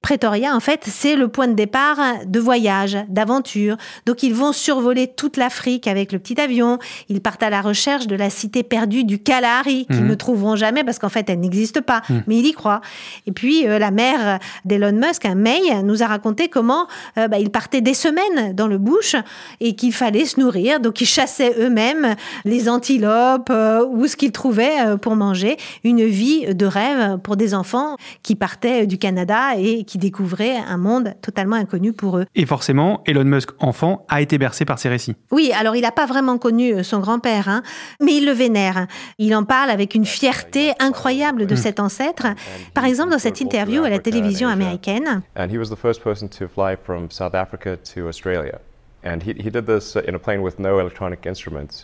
Pretoria, 0.02 0.56
en 0.56 0.62
fait, 0.62 0.82
c'est 0.86 1.16
le 1.16 1.28
point 1.28 1.48
de 1.48 1.54
départ 1.54 1.98
de 2.26 2.40
voyage, 2.40 2.98
d'aventure. 3.10 3.76
Donc 4.06 4.24
ils 4.24 4.34
vont 4.34 4.54
survoler 4.54 5.08
toute 5.08 5.36
l'Afrique 5.36 5.88
avec 5.88 6.14
le 6.14 6.20
petit 6.20 6.40
avion. 6.40 6.80
Ils 7.10 7.22
partent 7.22 7.44
à 7.44 7.50
la 7.50 7.62
recherche 7.62 8.08
de 8.08 8.16
la 8.16 8.30
cité 8.30 8.64
perdue 8.64 9.04
du 9.04 9.20
Kalahari, 9.20 9.86
qu'ils 9.88 10.04
mhm. 10.04 10.08
ne 10.08 10.16
trouveront 10.16 10.56
jamais 10.56 10.84
parce 10.84 10.98
qu'en 10.98 11.10
fait 11.10 11.30
elle 11.30 11.42
n'existe 11.42 11.82
pas, 11.82 12.04
mhm. 12.08 12.24
mais 12.28 12.38
il 12.38 12.46
y 12.46 12.54
croit. 12.54 12.82
Et 13.28 13.34
puis 13.34 13.68
euh, 13.68 13.80
la 13.80 13.92
mère 13.92 14.40
d'Elon 14.64 14.94
Musk, 14.94 15.26
un 15.26 15.36
May, 15.36 15.84
nous 15.84 16.04
a 16.04 16.08
raconté 16.08 16.48
comment 16.48 16.88
euh, 17.18 17.28
bah, 17.28 17.38
ils 17.38 17.52
partaient 17.52 17.82
des 17.82 17.94
semaines 17.94 18.54
dans 18.54 18.68
le 18.68 18.78
bush 18.78 19.16
et 19.60 19.76
qu'il 19.76 19.94
fallait 19.94 20.26
se 20.26 20.40
nourrir. 20.40 20.80
Donc 20.80 21.02
ils 21.02 21.06
chassaient 21.06 21.54
eux-mêmes 21.60 22.16
les 22.46 22.70
antilopes 22.70 23.50
euh, 23.50 23.86
ou 23.86 24.08
ce 24.08 24.16
qu'ils 24.16 24.32
trouvaient 24.32 24.80
euh, 24.86 24.98
pour 24.98 25.16
manger. 25.16 25.58
Une 25.84 26.06
vie 26.06 26.54
de 26.54 26.66
rêve 26.66 27.18
pour 27.18 27.36
des 27.36 27.54
enfants 27.54 27.98
qui 28.24 28.36
partaient 28.36 28.88
du 28.88 28.98
Canada 28.98 29.58
et 29.58 29.84
qui 29.84 29.98
découvraient 29.98 30.58
un 30.58 30.78
monde 30.78 31.14
totalement 31.22 31.56
inconnu 31.56 31.92
pour 31.92 32.20
eux. 32.20 32.26
Et 32.36 32.46
forcément, 32.46 33.02
Elon 33.06 33.26
Musk, 33.26 33.50
enfant, 33.60 34.06
a 34.08 34.22
été 34.22 34.38
bercé 34.38 34.64
par 34.64 34.80
ces 34.80 34.90
récits. 34.90 35.16
Oui, 35.32 35.52
alors 35.60 35.76
il 35.76 35.82
n'a 35.82 35.92
pas 35.92 36.06
vraiment 36.06 36.38
connu 36.38 36.74
euh, 36.74 36.84
son 36.84 37.00
grand-père, 37.00 37.50
hein, 37.50 37.64
mais 38.02 38.16
il 38.16 38.26
le 38.26 38.32
vénère. 38.32 38.88
Il 39.18 39.36
en 39.36 39.44
parle 39.44 39.70
avec 39.70 39.96
une 39.96 40.06
fierté 40.06 40.74
incroyable 40.80 41.48
de 41.48 41.56
cet 41.56 41.80
ancêtre. 41.80 42.28
Par 42.74 42.86
exemple, 42.86 43.12
dans 43.12 43.20
cette 43.20 43.42
interview 43.42 43.84
à 43.84 43.90
la 43.90 44.00
télévision 44.00 44.48
américaine. 44.48 45.22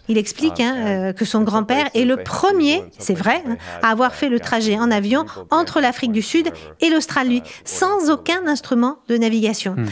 Il 0.08 0.18
explique 0.18 0.60
hein, 0.60 0.76
um, 0.76 0.88
euh, 0.88 1.14
que 1.14 1.26
son 1.26 1.42
grand-père 1.42 1.88
est 1.94 2.06
le 2.06 2.18
premier, 2.18 2.84
c'est 2.98 3.14
vrai, 3.14 3.44
à 3.84 3.90
avoir 3.90 4.16
fait 4.16 4.30
le 4.30 4.40
trajet 4.40 4.78
en 4.78 4.90
avion 4.90 5.26
entre 5.52 5.82
l'Afrique 5.82 6.12
du 6.12 6.22
Sud 6.22 6.50
et 6.80 6.90
l'Australie, 6.90 7.44
uh, 7.46 7.62
sans 7.64 8.10
aucun 8.10 8.48
instrument 8.48 8.98
de 9.08 9.18
navigation. 9.18 9.76
Hmm. 9.78 9.86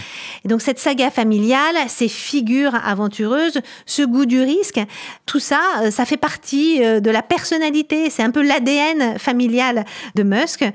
Et 0.44 0.48
donc 0.48 0.62
cette 0.62 0.80
saga 0.80 1.12
familiale, 1.12 1.76
ces 1.88 2.08
figures 2.08 2.74
aventureuses, 2.84 3.60
ce 3.86 4.02
goût 4.02 4.26
du 4.26 4.42
risque, 4.42 4.80
tout 5.26 5.40
ça, 5.40 5.62
euh, 5.82 5.92
ça 5.92 6.06
fait 6.06 6.18
partie 6.18 6.84
euh, 6.84 7.00
de 7.00 7.12
la 7.12 7.22
personnalité, 7.22 8.10
c'est 8.10 8.24
un 8.24 8.32
peu 8.32 8.42
l'ADN 8.42 9.20
familial 9.20 9.86
de 10.16 10.24
Musk. 10.24 10.66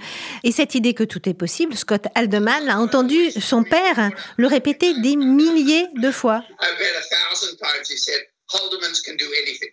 Et 0.45 0.53
cette 0.53 0.75
idée 0.75 0.95
que 0.95 1.05
tout 1.05 1.29
est 1.29 1.35
possible, 1.35 1.75
Scott 1.75 2.07
Aldeman 2.15 2.69
a 2.69 2.79
entendu 2.79 3.31
son 3.33 3.65
père 3.65 4.11
le 4.37 4.47
répéter 4.47 5.01
des 5.01 5.17
milliers 5.17 5.87
de 5.97 6.11
fois. 6.11 6.44
I've 6.61 6.79
read 6.79 6.95
a 6.97 7.03
thousand 7.15 7.59
times 7.59 7.89
he 7.89 7.97
said, 7.97 8.21
Haldeman's 8.51 9.01
can 9.01 9.17
do 9.17 9.27
anything 9.43 9.71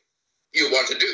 you 0.53 0.69
want 0.71 0.87
to 0.87 0.97
do. 0.97 1.11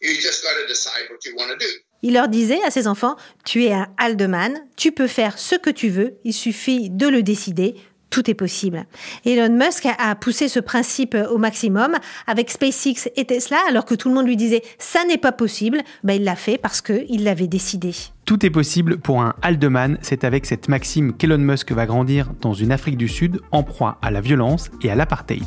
You 0.00 0.14
just 0.14 0.42
got 0.42 0.54
to 0.60 0.66
decide 0.66 1.10
what 1.10 1.24
you 1.24 1.34
want 1.36 1.50
to 1.50 1.58
do. 1.58 1.72
Il 2.02 2.12
leur 2.14 2.28
disait 2.28 2.62
à 2.62 2.70
ses 2.70 2.86
enfants, 2.86 3.16
tu 3.44 3.64
es 3.64 3.72
un 3.72 3.92
Haldeman, 3.98 4.54
tu 4.76 4.92
peux 4.92 5.08
faire 5.08 5.36
ce 5.36 5.56
que 5.56 5.70
tu 5.70 5.88
veux, 5.88 6.18
il 6.22 6.32
suffit 6.32 6.90
de 6.90 7.08
le 7.08 7.24
décider, 7.24 7.74
tout 8.10 8.30
est 8.30 8.34
possible. 8.34 8.86
Elon 9.24 9.54
Musk 9.54 9.86
a 9.86 10.14
poussé 10.14 10.48
ce 10.48 10.60
principe 10.60 11.16
au 11.30 11.38
maximum 11.38 11.96
avec 12.26 12.50
SpaceX 12.50 13.10
et 13.16 13.24
Tesla, 13.24 13.58
alors 13.68 13.84
que 13.84 13.94
tout 13.94 14.08
le 14.08 14.14
monde 14.14 14.26
lui 14.26 14.36
disait 14.36 14.62
ça 14.78 15.04
n'est 15.04 15.18
pas 15.18 15.32
possible. 15.32 15.80
Ben, 16.04 16.14
il 16.14 16.24
l'a 16.24 16.36
fait 16.36 16.58
parce 16.58 16.80
qu'il 16.80 17.24
l'avait 17.24 17.46
décidé. 17.46 17.92
Tout 18.24 18.44
est 18.44 18.50
possible 18.50 18.98
pour 18.98 19.22
un 19.22 19.34
Haldeman. 19.42 19.98
C'est 20.02 20.24
avec 20.24 20.46
cette 20.46 20.68
maxime 20.68 21.16
qu'Elon 21.16 21.38
Musk 21.38 21.72
va 21.72 21.86
grandir 21.86 22.30
dans 22.40 22.54
une 22.54 22.72
Afrique 22.72 22.98
du 22.98 23.08
Sud 23.08 23.40
en 23.52 23.62
proie 23.62 23.98
à 24.02 24.10
la 24.10 24.20
violence 24.20 24.70
et 24.82 24.90
à 24.90 24.94
l'apartheid. 24.94 25.46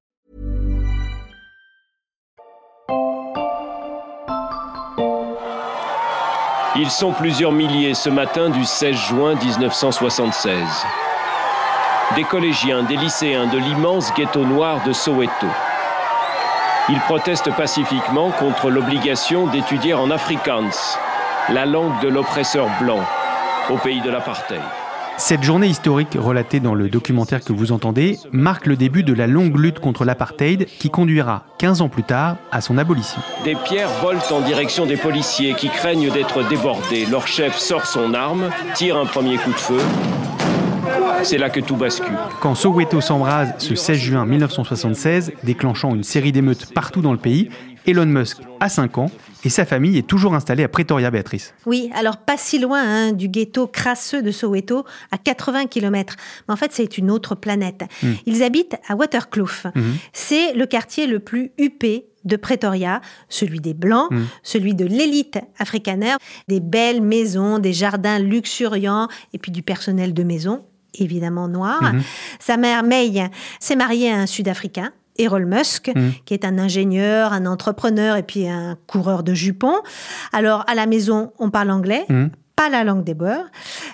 Ils 6.83 6.89
sont 6.89 7.11
plusieurs 7.11 7.51
milliers 7.51 7.93
ce 7.93 8.09
matin 8.09 8.49
du 8.49 8.65
16 8.65 8.95
juin 8.95 9.35
1976. 9.35 10.65
Des 12.15 12.23
collégiens, 12.23 12.81
des 12.81 12.95
lycéens 12.95 13.45
de 13.45 13.59
l'immense 13.59 14.11
ghetto 14.15 14.43
noir 14.43 14.81
de 14.83 14.91
Soweto. 14.91 15.45
Ils 16.89 16.99
protestent 17.01 17.55
pacifiquement 17.55 18.31
contre 18.31 18.71
l'obligation 18.71 19.45
d'étudier 19.45 19.93
en 19.93 20.09
Afrikaans, 20.09 20.97
la 21.49 21.67
langue 21.67 21.99
de 22.01 22.07
l'oppresseur 22.07 22.67
blanc, 22.79 23.05
au 23.69 23.77
pays 23.77 24.01
de 24.01 24.09
l'apartheid. 24.09 24.80
Cette 25.23 25.43
journée 25.43 25.67
historique 25.67 26.17
relatée 26.19 26.59
dans 26.59 26.73
le 26.73 26.89
documentaire 26.89 27.41
que 27.41 27.53
vous 27.53 27.71
entendez 27.71 28.17
marque 28.31 28.65
le 28.65 28.75
début 28.75 29.03
de 29.03 29.13
la 29.13 29.27
longue 29.27 29.55
lutte 29.55 29.79
contre 29.79 30.03
l'apartheid 30.03 30.65
qui 30.65 30.89
conduira 30.89 31.45
15 31.59 31.81
ans 31.81 31.89
plus 31.89 32.01
tard 32.01 32.37
à 32.51 32.59
son 32.59 32.79
abolition. 32.79 33.21
Des 33.43 33.53
pierres 33.53 33.91
volent 34.01 34.19
en 34.31 34.41
direction 34.41 34.87
des 34.87 34.97
policiers 34.97 35.53
qui 35.53 35.69
craignent 35.69 36.09
d'être 36.09 36.41
débordés. 36.49 37.05
Leur 37.05 37.27
chef 37.27 37.55
sort 37.55 37.85
son 37.85 38.15
arme, 38.15 38.49
tire 38.73 38.97
un 38.97 39.05
premier 39.05 39.37
coup 39.37 39.51
de 39.51 39.57
feu. 39.57 39.77
C'est 41.21 41.37
là 41.37 41.51
que 41.51 41.59
tout 41.59 41.75
bascule. 41.75 42.17
Quand 42.39 42.55
Soweto 42.55 42.99
s'embrase 42.99 43.53
ce 43.59 43.75
16 43.75 43.97
juin 43.99 44.25
1976, 44.25 45.33
déclenchant 45.43 45.93
une 45.93 46.03
série 46.03 46.31
d'émeutes 46.31 46.73
partout 46.73 47.01
dans 47.01 47.11
le 47.11 47.19
pays, 47.19 47.49
Elon 47.85 48.07
Musk 48.07 48.39
a 48.59 48.69
5 48.69 48.97
ans 48.97 49.11
et 49.43 49.49
sa 49.49 49.65
famille 49.65 49.97
est 49.97 50.07
toujours 50.07 50.35
installée 50.35 50.63
à 50.63 50.67
Pretoria, 50.67 51.09
Béatrice. 51.11 51.53
Oui, 51.65 51.89
alors 51.93 52.17
pas 52.17 52.37
si 52.37 52.59
loin 52.59 52.81
hein, 52.81 53.11
du 53.11 53.27
ghetto 53.27 53.67
crasseux 53.67 54.21
de 54.21 54.31
Soweto, 54.31 54.85
à 55.11 55.17
80 55.17 55.67
km. 55.67 56.15
Mais 56.47 56.53
en 56.53 56.57
fait, 56.57 56.71
c'est 56.71 56.97
une 56.97 57.09
autre 57.09 57.35
planète. 57.35 57.83
Hmm. 58.03 58.13
Ils 58.25 58.43
habitent 58.43 58.75
à 58.87 58.95
Waterkloof. 58.95 59.65
Hmm. 59.75 59.93
C'est 60.13 60.53
le 60.53 60.65
quartier 60.65 61.07
le 61.07 61.19
plus 61.19 61.51
huppé 61.57 62.05
de 62.23 62.35
Pretoria, 62.35 63.01
celui 63.29 63.59
des 63.59 63.73
Blancs, 63.73 64.11
hmm. 64.11 64.25
celui 64.43 64.75
de 64.75 64.85
l'élite 64.85 65.39
africanaire, 65.57 66.17
des 66.47 66.59
belles 66.59 67.01
maisons, 67.01 67.57
des 67.57 67.73
jardins 67.73 68.19
luxuriants 68.19 69.07
et 69.33 69.39
puis 69.39 69.51
du 69.51 69.63
personnel 69.63 70.13
de 70.13 70.23
maison 70.23 70.63
évidemment 70.99 71.47
noir. 71.47 71.93
Sa 72.39 72.57
mère, 72.57 72.83
May, 72.83 73.29
s'est 73.61 73.77
mariée 73.77 74.11
à 74.11 74.17
un 74.17 74.25
Sud-Africain, 74.25 74.91
Errol 75.17 75.45
Musk, 75.45 75.91
mm. 75.93 76.09
qui 76.25 76.33
est 76.33 76.45
un 76.45 76.57
ingénieur, 76.57 77.33
un 77.33 77.45
entrepreneur 77.45 78.15
et 78.17 78.23
puis 78.23 78.47
un 78.47 78.77
coureur 78.87 79.23
de 79.23 79.33
jupons. 79.33 79.79
Alors, 80.33 80.63
à 80.67 80.75
la 80.75 80.85
maison, 80.85 81.31
on 81.39 81.49
parle 81.49 81.71
anglais. 81.71 82.05
Mm. 82.09 82.27
Pas 82.55 82.69
la 82.69 82.83
langue 82.83 83.03
des 83.03 83.13
beurs. 83.13 83.45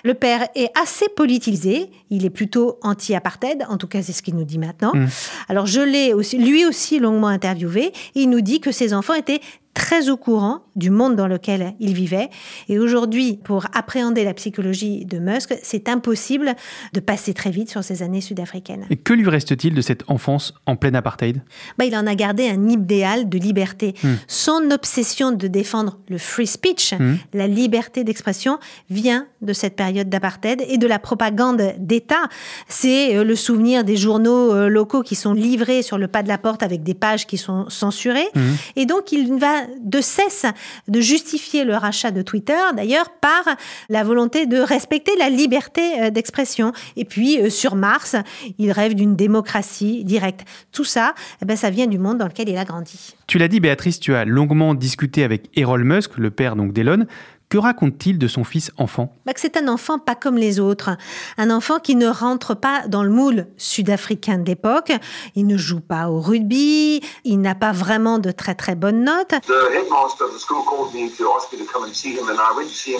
Le 0.04 0.14
père 0.14 0.48
est 0.54 0.70
assez 0.78 1.08
politisé. 1.08 1.90
Il 2.10 2.24
est 2.24 2.30
plutôt 2.30 2.78
anti-apartheid. 2.82 3.64
En 3.68 3.78
tout 3.78 3.86
cas, 3.86 4.02
c'est 4.02 4.12
ce 4.12 4.20
qu'il 4.20 4.34
nous 4.34 4.44
dit 4.44 4.58
maintenant. 4.58 4.92
Mm. 4.94 5.06
Alors, 5.48 5.66
je 5.66 5.80
l'ai 5.80 6.12
aussi, 6.12 6.38
lui 6.38 6.66
aussi 6.66 6.98
longuement 6.98 7.28
interviewé. 7.28 7.92
Il 8.14 8.30
nous 8.30 8.40
dit 8.40 8.60
que 8.60 8.72
ses 8.72 8.92
enfants 8.92 9.14
étaient 9.14 9.40
très 9.78 10.08
au 10.08 10.16
courant 10.16 10.64
du 10.74 10.90
monde 10.90 11.14
dans 11.14 11.28
lequel 11.28 11.74
il 11.78 11.94
vivait. 11.94 12.30
Et 12.68 12.80
aujourd'hui, 12.80 13.38
pour 13.44 13.66
appréhender 13.74 14.24
la 14.24 14.34
psychologie 14.34 15.04
de 15.04 15.20
Musk, 15.20 15.54
c'est 15.62 15.88
impossible 15.88 16.56
de 16.94 17.00
passer 17.00 17.32
très 17.32 17.50
vite 17.50 17.70
sur 17.70 17.84
ces 17.84 18.02
années 18.02 18.20
sud-africaines. 18.20 18.86
Et 18.90 18.96
que 18.96 19.12
lui 19.12 19.28
reste-t-il 19.28 19.74
de 19.74 19.80
cette 19.80 20.02
enfance 20.08 20.52
en 20.66 20.74
pleine 20.74 20.96
apartheid? 20.96 21.42
Bah, 21.78 21.84
Il 21.84 21.96
en 21.96 22.08
a 22.08 22.16
gardé 22.16 22.48
un 22.48 22.68
idéal 22.68 23.28
de 23.28 23.38
liberté. 23.38 23.94
Hmm. 24.02 24.14
Son 24.26 24.68
obsession 24.72 25.30
de 25.30 25.46
défendre 25.46 25.98
le 26.08 26.18
free 26.18 26.48
speech, 26.48 26.94
hmm. 26.94 27.14
la 27.32 27.46
liberté 27.46 28.02
d'expression, 28.02 28.58
vient 28.90 29.26
de 29.42 29.52
cette 29.52 29.76
période 29.76 30.08
d'apartheid 30.08 30.64
et 30.68 30.78
de 30.78 30.86
la 30.88 30.98
propagande 30.98 31.62
d'État. 31.78 32.28
C'est 32.66 33.16
euh, 33.16 33.22
le 33.22 33.36
souvenir 33.36 33.84
des 33.84 33.96
journaux 33.96 34.52
euh, 34.52 34.68
locaux 34.68 35.02
qui 35.02 35.14
sont 35.14 35.34
livrés 35.34 35.82
sur 35.82 35.98
le 35.98 36.08
pas 36.08 36.24
de 36.24 36.28
la 36.28 36.38
porte 36.38 36.64
avec 36.64 36.82
des 36.82 36.94
pages 36.94 37.28
qui 37.28 37.38
sont 37.38 37.66
censurées. 37.68 38.28
Hmm. 38.34 38.54
Et 38.74 38.84
donc, 38.84 39.12
il 39.12 39.38
va 39.38 39.67
de 39.80 40.00
cesse 40.00 40.46
de 40.88 41.00
justifier 41.00 41.64
le 41.64 41.74
rachat 41.74 42.10
de 42.10 42.22
Twitter, 42.22 42.58
d'ailleurs, 42.76 43.10
par 43.10 43.56
la 43.88 44.04
volonté 44.04 44.46
de 44.46 44.58
respecter 44.58 45.12
la 45.18 45.30
liberté 45.30 46.00
euh, 46.00 46.10
d'expression. 46.10 46.72
Et 46.96 47.04
puis, 47.04 47.40
euh, 47.40 47.50
sur 47.50 47.74
Mars, 47.74 48.16
il 48.58 48.72
rêve 48.72 48.94
d'une 48.94 49.16
démocratie 49.16 50.04
directe. 50.04 50.44
Tout 50.72 50.84
ça, 50.84 51.14
eh 51.42 51.44
ben, 51.44 51.56
ça 51.56 51.70
vient 51.70 51.86
du 51.86 51.98
monde 51.98 52.18
dans 52.18 52.26
lequel 52.26 52.48
il 52.48 52.56
a 52.56 52.64
grandi. 52.64 53.14
Tu 53.26 53.38
l'as 53.38 53.48
dit, 53.48 53.60
Béatrice, 53.60 54.00
tu 54.00 54.14
as 54.14 54.24
longuement 54.24 54.74
discuté 54.74 55.24
avec 55.24 55.50
Errol 55.56 55.84
Musk, 55.84 56.16
le 56.16 56.30
père 56.30 56.56
d'Elon. 56.56 57.06
Que 57.48 57.56
raconte-t-il 57.56 58.18
de 58.18 58.28
son 58.28 58.44
fils 58.44 58.70
enfant 58.76 59.10
bah 59.24 59.32
C'est 59.36 59.56
un 59.56 59.68
enfant 59.68 59.98
pas 59.98 60.14
comme 60.14 60.36
les 60.36 60.60
autres. 60.60 60.90
Un 61.38 61.50
enfant 61.50 61.78
qui 61.78 61.96
ne 61.96 62.06
rentre 62.06 62.54
pas 62.54 62.86
dans 62.88 63.02
le 63.02 63.08
moule 63.08 63.46
sud-africain 63.56 64.36
de 64.36 64.44
l'époque. 64.44 64.92
Il 65.34 65.46
ne 65.46 65.56
joue 65.56 65.80
pas 65.80 66.10
au 66.10 66.20
rugby. 66.20 67.00
Il 67.24 67.40
n'a 67.40 67.54
pas 67.54 67.72
vraiment 67.72 68.18
de 68.18 68.32
très 68.32 68.54
très 68.54 68.74
bonnes 68.74 69.02
notes. 69.02 69.34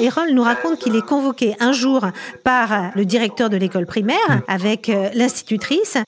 Errol 0.00 0.30
nous 0.32 0.42
raconte 0.42 0.78
qu'il 0.78 0.96
est 0.96 1.06
convoqué 1.06 1.54
un 1.60 1.72
jour 1.72 2.06
par 2.42 2.90
le 2.94 3.04
directeur 3.04 3.50
de 3.50 3.58
l'école 3.58 3.84
primaire 3.84 4.42
avec 4.48 4.88
euh, 4.88 5.10
l'institutrice 5.12 5.98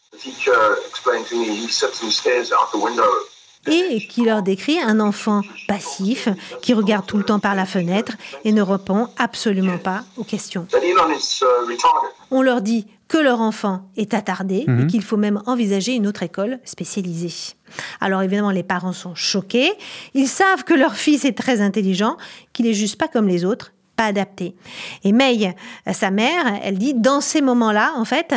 et 3.66 4.06
qui 4.06 4.24
leur 4.24 4.42
décrit 4.42 4.78
un 4.78 5.00
enfant 5.00 5.42
passif 5.68 6.28
qui 6.62 6.72
regarde 6.72 7.06
tout 7.06 7.18
le 7.18 7.24
temps 7.24 7.40
par 7.40 7.54
la 7.54 7.66
fenêtre 7.66 8.12
et 8.44 8.52
ne 8.52 8.62
répond 8.62 9.08
absolument 9.18 9.78
pas 9.78 10.04
aux 10.16 10.24
questions. 10.24 10.66
On 12.30 12.42
leur 12.42 12.62
dit 12.62 12.86
que 13.08 13.18
leur 13.18 13.40
enfant 13.40 13.82
est 13.96 14.14
attardé 14.14 14.64
et 14.66 14.70
mhm. 14.70 14.86
qu'il 14.86 15.02
faut 15.02 15.16
même 15.16 15.42
envisager 15.46 15.94
une 15.94 16.06
autre 16.06 16.22
école 16.22 16.60
spécialisée. 16.64 17.54
Alors 18.00 18.22
évidemment, 18.22 18.52
les 18.52 18.62
parents 18.62 18.92
sont 18.92 19.16
choqués. 19.16 19.72
Ils 20.14 20.28
savent 20.28 20.64
que 20.64 20.74
leur 20.74 20.94
fils 20.94 21.24
est 21.24 21.36
très 21.36 21.60
intelligent, 21.60 22.16
qu'il 22.52 22.66
est 22.66 22.74
juste 22.74 22.96
pas 22.96 23.08
comme 23.08 23.26
les 23.26 23.44
autres, 23.44 23.72
pas 23.96 24.04
adapté. 24.04 24.54
Et 25.02 25.12
May, 25.12 25.54
sa 25.92 26.10
mère, 26.12 26.60
elle 26.62 26.78
dit, 26.78 26.94
dans 26.94 27.20
ces 27.20 27.42
moments-là, 27.42 27.92
en 27.96 28.04
fait, 28.04 28.34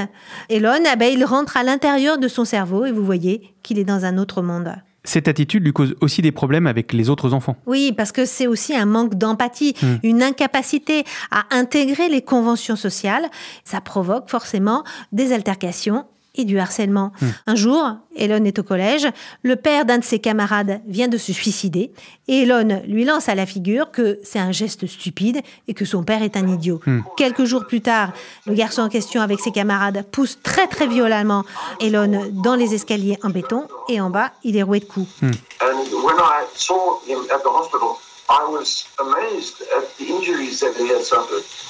Elon, 0.49 0.83
eh 0.91 0.95
ben, 0.95 1.13
il 1.13 1.23
rentre 1.23 1.55
à 1.55 1.63
l'intérieur 1.63 2.17
de 2.17 2.27
son 2.27 2.43
cerveau 2.43 2.85
et 2.85 2.91
vous 2.91 3.05
voyez 3.05 3.53
qu'il 3.61 3.77
est 3.77 3.85
dans 3.85 4.05
un 4.05 4.17
autre 4.17 4.41
monde. 4.41 4.75
Cette 5.03 5.27
attitude 5.27 5.63
lui 5.63 5.73
cause 5.73 5.95
aussi 6.01 6.21
des 6.21 6.31
problèmes 6.31 6.67
avec 6.67 6.93
les 6.93 7.09
autres 7.09 7.33
enfants. 7.33 7.57
Oui, 7.65 7.93
parce 7.95 8.11
que 8.11 8.25
c'est 8.25 8.47
aussi 8.47 8.73
un 8.75 8.85
manque 8.85 9.15
d'empathie, 9.15 9.75
hmm. 9.81 9.95
une 10.03 10.23
incapacité 10.23 11.03
à 11.29 11.43
intégrer 11.51 12.07
les 12.09 12.21
conventions 12.21 12.75
sociales. 12.75 13.29
Ça 13.65 13.81
provoque 13.81 14.29
forcément 14.29 14.83
des 15.11 15.33
altercations 15.33 16.05
et 16.35 16.45
du 16.45 16.59
harcèlement. 16.59 17.11
Hmm. 17.21 17.27
Un 17.47 17.55
jour, 17.55 17.91
Elon 18.15 18.43
est 18.45 18.57
au 18.59 18.63
collège, 18.63 19.07
le 19.43 19.55
père 19.55 19.85
d'un 19.85 19.99
de 19.99 20.03
ses 20.03 20.19
camarades 20.19 20.81
vient 20.87 21.07
de 21.07 21.17
se 21.17 21.31
suicider, 21.31 21.91
et 22.27 22.43
Elon 22.43 22.81
lui 22.87 23.05
lance 23.05 23.29
à 23.29 23.35
la 23.35 23.45
figure 23.45 23.91
que 23.91 24.19
c'est 24.23 24.39
un 24.39 24.51
geste 24.51 24.87
stupide 24.87 25.41
et 25.67 25.73
que 25.73 25.85
son 25.85 26.03
père 26.03 26.23
est 26.23 26.35
un 26.37 26.47
idiot. 26.47 26.79
Hmm. 26.85 27.01
Quelques 27.17 27.45
jours 27.45 27.65
plus 27.67 27.81
tard, 27.81 28.13
le 28.45 28.53
garçon 28.53 28.81
en 28.81 28.89
question 28.89 29.21
avec 29.21 29.39
ses 29.39 29.51
camarades 29.51 30.05
pousse 30.11 30.39
très 30.41 30.67
très 30.67 30.87
violemment 30.87 31.43
Elon 31.79 32.31
dans 32.31 32.55
les 32.55 32.73
escaliers 32.73 33.17
en 33.23 33.29
béton, 33.29 33.67
et 33.89 34.01
en 34.01 34.09
bas, 34.09 34.31
il 34.43 34.57
est 34.57 34.63
roué 34.63 34.79
de 34.79 34.85
coups. 34.85 35.09
Hmm. 35.21 35.31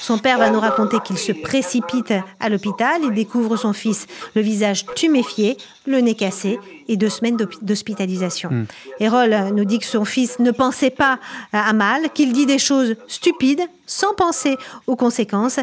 Son 0.00 0.18
père 0.18 0.38
va 0.38 0.50
nous 0.50 0.60
raconter 0.60 0.98
qu'il 1.00 1.18
se 1.18 1.32
précipite 1.32 2.14
à 2.40 2.48
l'hôpital 2.48 3.04
et 3.04 3.10
découvre 3.10 3.56
son 3.56 3.72
fils, 3.72 4.06
le 4.34 4.42
visage 4.42 4.86
tuméfié, 4.94 5.56
le 5.86 6.00
nez 6.00 6.14
cassé 6.14 6.58
et 6.88 6.96
deux 6.96 7.08
semaines 7.08 7.36
d'hospitalisation. 7.62 8.50
Hmm. 8.50 8.66
Errol 9.00 9.34
nous 9.54 9.64
dit 9.64 9.78
que 9.78 9.86
son 9.86 10.04
fils 10.04 10.38
ne 10.38 10.50
pensait 10.50 10.90
pas 10.90 11.18
à 11.52 11.72
mal, 11.72 12.10
qu'il 12.10 12.32
dit 12.32 12.46
des 12.46 12.58
choses 12.58 12.96
stupides 13.08 13.62
sans 13.86 14.14
penser 14.14 14.56
aux 14.86 14.96
conséquences 14.96 15.58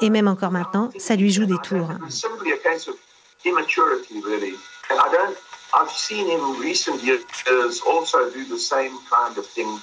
et 0.00 0.10
même 0.10 0.28
encore 0.28 0.50
maintenant, 0.50 0.90
ça 0.98 1.16
lui 1.16 1.32
joue 1.32 1.46
des 1.46 1.58
tours. 1.62 1.88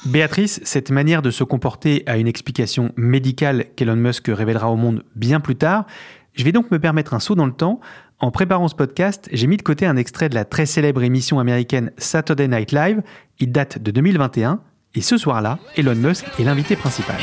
Béatrice, 0.05 0.61
cette 0.63 0.89
manière 0.89 1.21
de 1.21 1.31
se 1.31 1.43
comporter 1.43 2.03
a 2.05 2.17
une 2.17 2.27
explication 2.27 2.93
médicale 2.95 3.65
qu'Elon 3.75 3.97
Musk 3.97 4.27
révélera 4.27 4.69
au 4.69 4.77
monde 4.77 5.03
bien 5.15 5.39
plus 5.39 5.57
tard. 5.57 5.85
Je 6.33 6.45
vais 6.45 6.53
donc 6.53 6.71
me 6.71 6.79
permettre 6.79 7.13
un 7.13 7.19
saut 7.19 7.35
dans 7.35 7.45
le 7.45 7.51
temps. 7.51 7.81
En 8.19 8.31
préparant 8.31 8.67
ce 8.67 8.75
podcast, 8.75 9.27
j'ai 9.33 9.47
mis 9.47 9.57
de 9.57 9.63
côté 9.63 9.85
un 9.85 9.97
extrait 9.97 10.29
de 10.29 10.35
la 10.35 10.45
très 10.45 10.65
célèbre 10.65 11.03
émission 11.03 11.39
américaine 11.39 11.91
Saturday 11.97 12.47
Night 12.47 12.71
Live. 12.71 13.01
Il 13.39 13.51
date 13.51 13.79
de 13.79 13.91
2021 13.91 14.61
et 14.95 15.01
ce 15.01 15.17
soir-là, 15.17 15.59
Elon 15.75 15.95
Musk 15.95 16.25
est 16.39 16.43
l'invité 16.43 16.75
principal. 16.75 17.17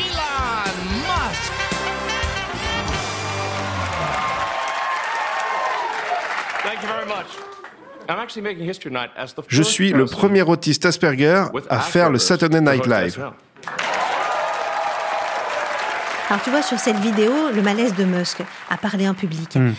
Je 9.49 9.63
suis 9.63 9.93
le 9.93 10.07
premier 10.07 10.43
autiste 10.43 10.87
Asperger 10.87 11.45
à 11.69 11.81
faire 11.81 12.11
le 12.11 12.19
Saturday 12.19 12.61
Night 12.61 12.87
Live. 12.87 13.31
Alors 16.31 16.43
tu 16.43 16.51
vois 16.51 16.63
sur 16.63 16.79
cette 16.79 16.99
vidéo 16.99 17.33
le 17.55 17.63
malaise 17.63 17.95
de 17.95 18.05
Musk 18.05 18.43
à 18.69 18.77
parler 18.77 19.09
en 19.09 19.15
public. 19.15 19.55
Hmm 19.55 19.73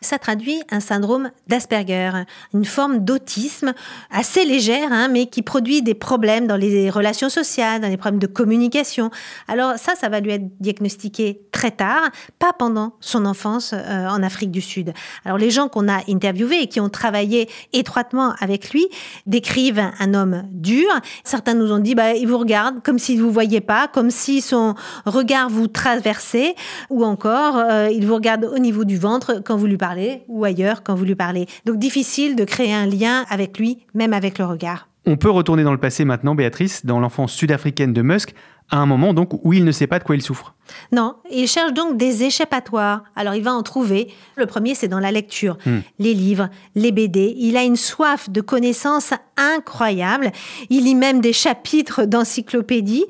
ça 0.00 0.18
traduit 0.18 0.62
un 0.70 0.80
syndrome 0.80 1.30
d'Asperger, 1.46 2.10
une 2.54 2.64
forme 2.64 3.04
d'autisme 3.04 3.72
assez 4.10 4.44
légère, 4.44 4.92
hein, 4.92 5.08
mais 5.08 5.26
qui 5.26 5.42
produit 5.42 5.82
des 5.82 5.94
problèmes 5.94 6.46
dans 6.46 6.56
les 6.56 6.90
relations 6.90 7.28
sociales, 7.28 7.80
dans 7.80 7.88
les 7.88 7.96
problèmes 7.96 8.20
de 8.20 8.26
communication. 8.26 9.10
Alors 9.48 9.74
ça, 9.76 9.94
ça 9.94 10.08
va 10.08 10.20
lui 10.20 10.32
être 10.32 10.48
diagnostiqué 10.60 11.42
très 11.52 11.70
tard, 11.70 12.10
pas 12.38 12.52
pendant 12.52 12.94
son 13.00 13.24
enfance 13.24 13.72
euh, 13.72 14.08
en 14.08 14.22
Afrique 14.22 14.50
du 14.50 14.60
Sud. 14.60 14.92
Alors 15.24 15.38
les 15.38 15.50
gens 15.50 15.68
qu'on 15.68 15.88
a 15.88 16.00
interviewés 16.08 16.62
et 16.62 16.66
qui 16.68 16.80
ont 16.80 16.88
travaillé 16.88 17.48
étroitement 17.72 18.34
avec 18.40 18.70
lui 18.70 18.86
décrivent 19.26 19.90
un 19.98 20.14
homme 20.14 20.44
dur. 20.50 20.88
Certains 21.24 21.54
nous 21.54 21.72
ont 21.72 21.78
dit, 21.78 21.94
bah, 21.94 22.14
il 22.14 22.28
vous 22.28 22.38
regarde 22.38 22.82
comme 22.82 22.98
s'il 22.98 23.20
vous 23.20 23.30
voyait 23.30 23.60
pas, 23.60 23.88
comme 23.88 24.10
si 24.10 24.40
son 24.40 24.74
regard 25.04 25.48
vous 25.48 25.66
traversait, 25.66 26.54
ou 26.90 27.04
encore, 27.04 27.56
euh, 27.56 27.88
il 27.90 28.06
vous 28.06 28.14
regarde 28.14 28.44
au 28.44 28.58
niveau 28.58 28.84
du 28.84 28.98
ventre 28.98 29.42
quand 29.44 29.56
vous 29.56 29.66
lui 29.66 29.76
parlez 29.76 29.95
ou 30.28 30.44
ailleurs 30.44 30.82
quand 30.82 30.94
vous 30.94 31.04
lui 31.04 31.14
parlez. 31.14 31.46
Donc 31.64 31.78
difficile 31.78 32.36
de 32.36 32.44
créer 32.44 32.72
un 32.72 32.86
lien 32.86 33.24
avec 33.28 33.58
lui, 33.58 33.78
même 33.94 34.12
avec 34.12 34.38
le 34.38 34.44
regard. 34.44 34.88
On 35.08 35.16
peut 35.16 35.30
retourner 35.30 35.62
dans 35.62 35.72
le 35.72 35.78
passé 35.78 36.04
maintenant, 36.04 36.34
Béatrice, 36.34 36.84
dans 36.84 36.98
l'enfance 36.98 37.32
sud-africaine 37.32 37.92
de 37.92 38.02
Musk, 38.02 38.34
à 38.70 38.78
un 38.78 38.86
moment 38.86 39.14
donc 39.14 39.30
où 39.44 39.52
il 39.52 39.64
ne 39.64 39.72
sait 39.72 39.86
pas 39.86 39.98
de 39.98 40.04
quoi 40.04 40.14
il 40.14 40.22
souffre. 40.22 40.54
Non, 40.92 41.16
il 41.30 41.46
cherche 41.46 41.72
donc 41.72 41.96
des 41.96 42.24
échappatoires. 42.24 43.04
Alors 43.14 43.34
il 43.34 43.42
va 43.42 43.52
en 43.52 43.62
trouver. 43.62 44.08
Le 44.36 44.46
premier, 44.46 44.74
c'est 44.74 44.88
dans 44.88 45.00
la 45.00 45.12
lecture, 45.12 45.58
hmm. 45.66 45.78
les 45.98 46.14
livres, 46.14 46.48
les 46.74 46.92
BD. 46.92 47.34
Il 47.38 47.56
a 47.56 47.62
une 47.62 47.76
soif 47.76 48.30
de 48.30 48.40
connaissances 48.40 49.12
incroyable. 49.36 50.32
Il 50.70 50.84
lit 50.84 50.94
même 50.94 51.20
des 51.20 51.32
chapitres 51.32 52.04
d'encyclopédie. 52.04 53.04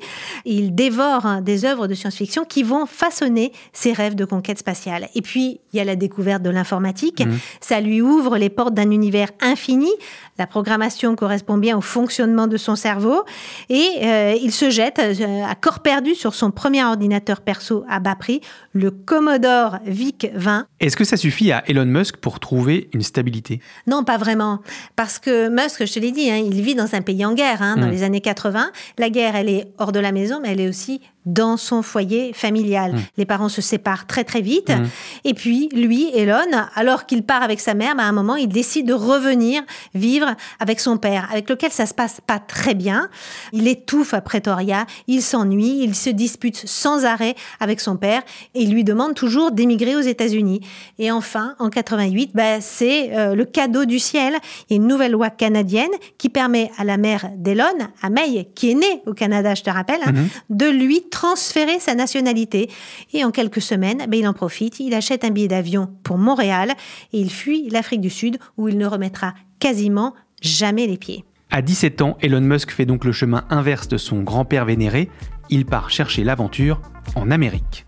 Il 0.45 0.75
dévore 0.75 1.25
hein, 1.25 1.41
des 1.41 1.65
œuvres 1.65 1.87
de 1.87 1.93
science-fiction 1.93 2.43
qui 2.43 2.63
vont 2.63 2.85
façonner 2.85 3.53
ses 3.71 3.93
rêves 3.93 4.15
de 4.15 4.25
conquête 4.25 4.59
spatiale. 4.59 5.07
Et 5.15 5.21
puis, 5.21 5.61
il 5.71 5.77
y 5.77 5.79
a 5.79 5.85
la 5.85 5.95
découverte 5.95 6.43
de 6.43 6.49
l'informatique. 6.49 7.25
Hmm. 7.25 7.37
Ça 7.61 7.79
lui 7.79 8.01
ouvre 8.01 8.37
les 8.37 8.49
portes 8.49 8.73
d'un 8.73 8.91
univers 8.91 9.29
infini. 9.41 9.89
La 10.37 10.47
programmation 10.47 11.15
correspond 11.15 11.57
bien 11.57 11.77
au 11.77 11.81
fonctionnement 11.81 12.47
de 12.47 12.57
son 12.57 12.75
cerveau. 12.75 13.23
Et 13.69 13.87
euh, 14.03 14.35
il 14.41 14.51
se 14.51 14.69
jette 14.69 14.99
euh, 14.99 15.45
à 15.47 15.55
corps 15.55 15.79
perdu 15.79 16.13
sur 16.13 16.35
son 16.35 16.51
premier 16.51 16.83
ordinateur 16.83 17.41
perso 17.41 17.85
à 17.89 17.99
bas 17.99 18.15
prix, 18.15 18.41
le 18.73 18.91
Commodore 18.91 19.77
VIC 19.85 20.31
20. 20.35 20.67
Est-ce 20.79 20.97
que 20.97 21.03
ça 21.03 21.17
suffit 21.17 21.51
à 21.51 21.63
Elon 21.67 21.85
Musk 21.85 22.17
pour 22.17 22.39
trouver 22.39 22.89
une 22.93 23.01
stabilité? 23.01 23.61
Non, 23.87 24.03
pas 24.03 24.17
vraiment. 24.17 24.59
Parce 24.95 25.19
que 25.19 25.49
Musk, 25.49 25.85
je 25.85 25.93
te 25.93 25.99
l'ai 25.99 26.11
dit, 26.11 26.29
hein, 26.29 26.37
il 26.37 26.61
vit 26.61 26.75
dans 26.75 26.93
un 26.93 27.01
pays 27.01 27.25
en 27.25 27.33
guerre, 27.33 27.61
hein, 27.61 27.75
dans 27.77 27.87
hmm. 27.87 27.91
les 27.91 28.03
années 28.03 28.21
80. 28.21 28.71
La 28.97 29.09
guerre, 29.09 29.35
elle 29.35 29.49
est 29.49 29.71
hors 29.77 29.91
de 29.91 29.99
la 29.99 30.11
maison, 30.11 30.39
mais 30.41 30.51
elle 30.51 30.61
est 30.61 30.69
aussi 30.69 31.01
dans 31.27 31.57
son 31.57 31.83
foyer 31.83 32.31
familial. 32.33 32.93
Mmh. 32.93 32.99
Les 33.17 33.25
parents 33.25 33.49
se 33.49 33.61
séparent 33.61 34.07
très 34.07 34.23
très 34.23 34.41
vite. 34.41 34.69
Mmh. 34.69 34.85
Et 35.25 35.33
puis, 35.33 35.69
lui, 35.73 36.09
Elon, 36.15 36.35
alors 36.73 37.05
qu'il 37.05 37.23
part 37.23 37.43
avec 37.43 37.59
sa 37.59 37.73
mère, 37.73 37.95
bah, 37.95 38.03
à 38.03 38.07
un 38.07 38.13
moment, 38.13 38.35
il 38.35 38.47
décide 38.47 38.87
de 38.87 38.93
revenir 38.93 39.61
vivre 39.93 40.35
avec 40.59 40.79
son 40.79 40.97
père, 40.97 41.27
avec 41.31 41.49
lequel 41.49 41.71
ça 41.71 41.85
se 41.85 41.93
passe 41.93 42.21
pas 42.25 42.39
très 42.39 42.73
bien. 42.73 43.09
Il 43.51 43.67
étouffe 43.67 44.13
à 44.13 44.21
Pretoria, 44.21 44.85
il 45.07 45.21
s'ennuie, 45.21 45.83
il 45.83 45.93
se 45.93 46.09
dispute 46.09 46.63
sans 46.65 47.05
arrêt 47.05 47.35
avec 47.59 47.81
son 47.81 47.97
père 47.97 48.21
et 48.55 48.61
il 48.61 48.71
lui 48.71 48.83
demande 48.83 49.13
toujours 49.13 49.51
d'émigrer 49.51 49.95
aux 49.95 50.01
États-Unis. 50.01 50.61
Et 50.97 51.11
enfin, 51.11 51.55
en 51.59 51.69
88, 51.69 52.31
bah, 52.33 52.61
c'est 52.61 53.15
euh, 53.15 53.35
le 53.35 53.45
cadeau 53.45 53.85
du 53.85 53.99
ciel. 53.99 54.35
Il 54.69 54.73
y 54.73 54.79
a 54.79 54.81
une 54.81 54.87
nouvelle 54.87 55.11
loi 55.11 55.29
canadienne 55.29 55.91
qui 56.17 56.29
permet 56.29 56.71
à 56.77 56.85
la 56.85 56.97
mère 56.97 57.29
d'Elon, 57.35 57.65
à 58.01 58.09
May, 58.09 58.49
qui 58.55 58.71
est 58.71 58.75
née 58.75 59.01
au 59.05 59.13
Canada, 59.13 59.55
je 59.55 59.63
te 59.63 59.69
rappelle, 59.69 59.99
hein, 60.05 60.13
mmh. 60.13 60.55
de 60.55 60.65
lui 60.67 61.03
transférer 61.17 61.79
sa 61.79 61.95
nationalité. 61.95 62.69
Et 63.11 63.23
en 63.23 63.31
quelques 63.31 63.61
semaines, 63.61 64.05
ben, 64.07 64.19
il 64.19 64.27
en 64.27 64.33
profite, 64.33 64.79
il 64.79 64.93
achète 64.93 65.23
un 65.23 65.31
billet 65.31 65.47
d'avion 65.47 65.89
pour 66.03 66.19
Montréal 66.19 66.73
et 67.11 67.19
il 67.19 67.31
fuit 67.31 67.69
l'Afrique 67.71 68.01
du 68.01 68.11
Sud 68.11 68.37
où 68.55 68.67
il 68.67 68.77
ne 68.77 68.85
remettra 68.85 69.33
quasiment 69.59 70.13
jamais 70.43 70.85
les 70.85 70.97
pieds. 70.97 71.25
À 71.49 71.63
17 71.63 72.03
ans, 72.03 72.17
Elon 72.21 72.41
Musk 72.41 72.69
fait 72.69 72.85
donc 72.85 73.03
le 73.03 73.11
chemin 73.11 73.45
inverse 73.49 73.87
de 73.87 73.97
son 73.97 74.21
grand-père 74.21 74.65
vénéré. 74.65 75.09
Il 75.49 75.65
part 75.65 75.89
chercher 75.89 76.23
l'aventure 76.23 76.81
en 77.15 77.31
Amérique. 77.31 77.87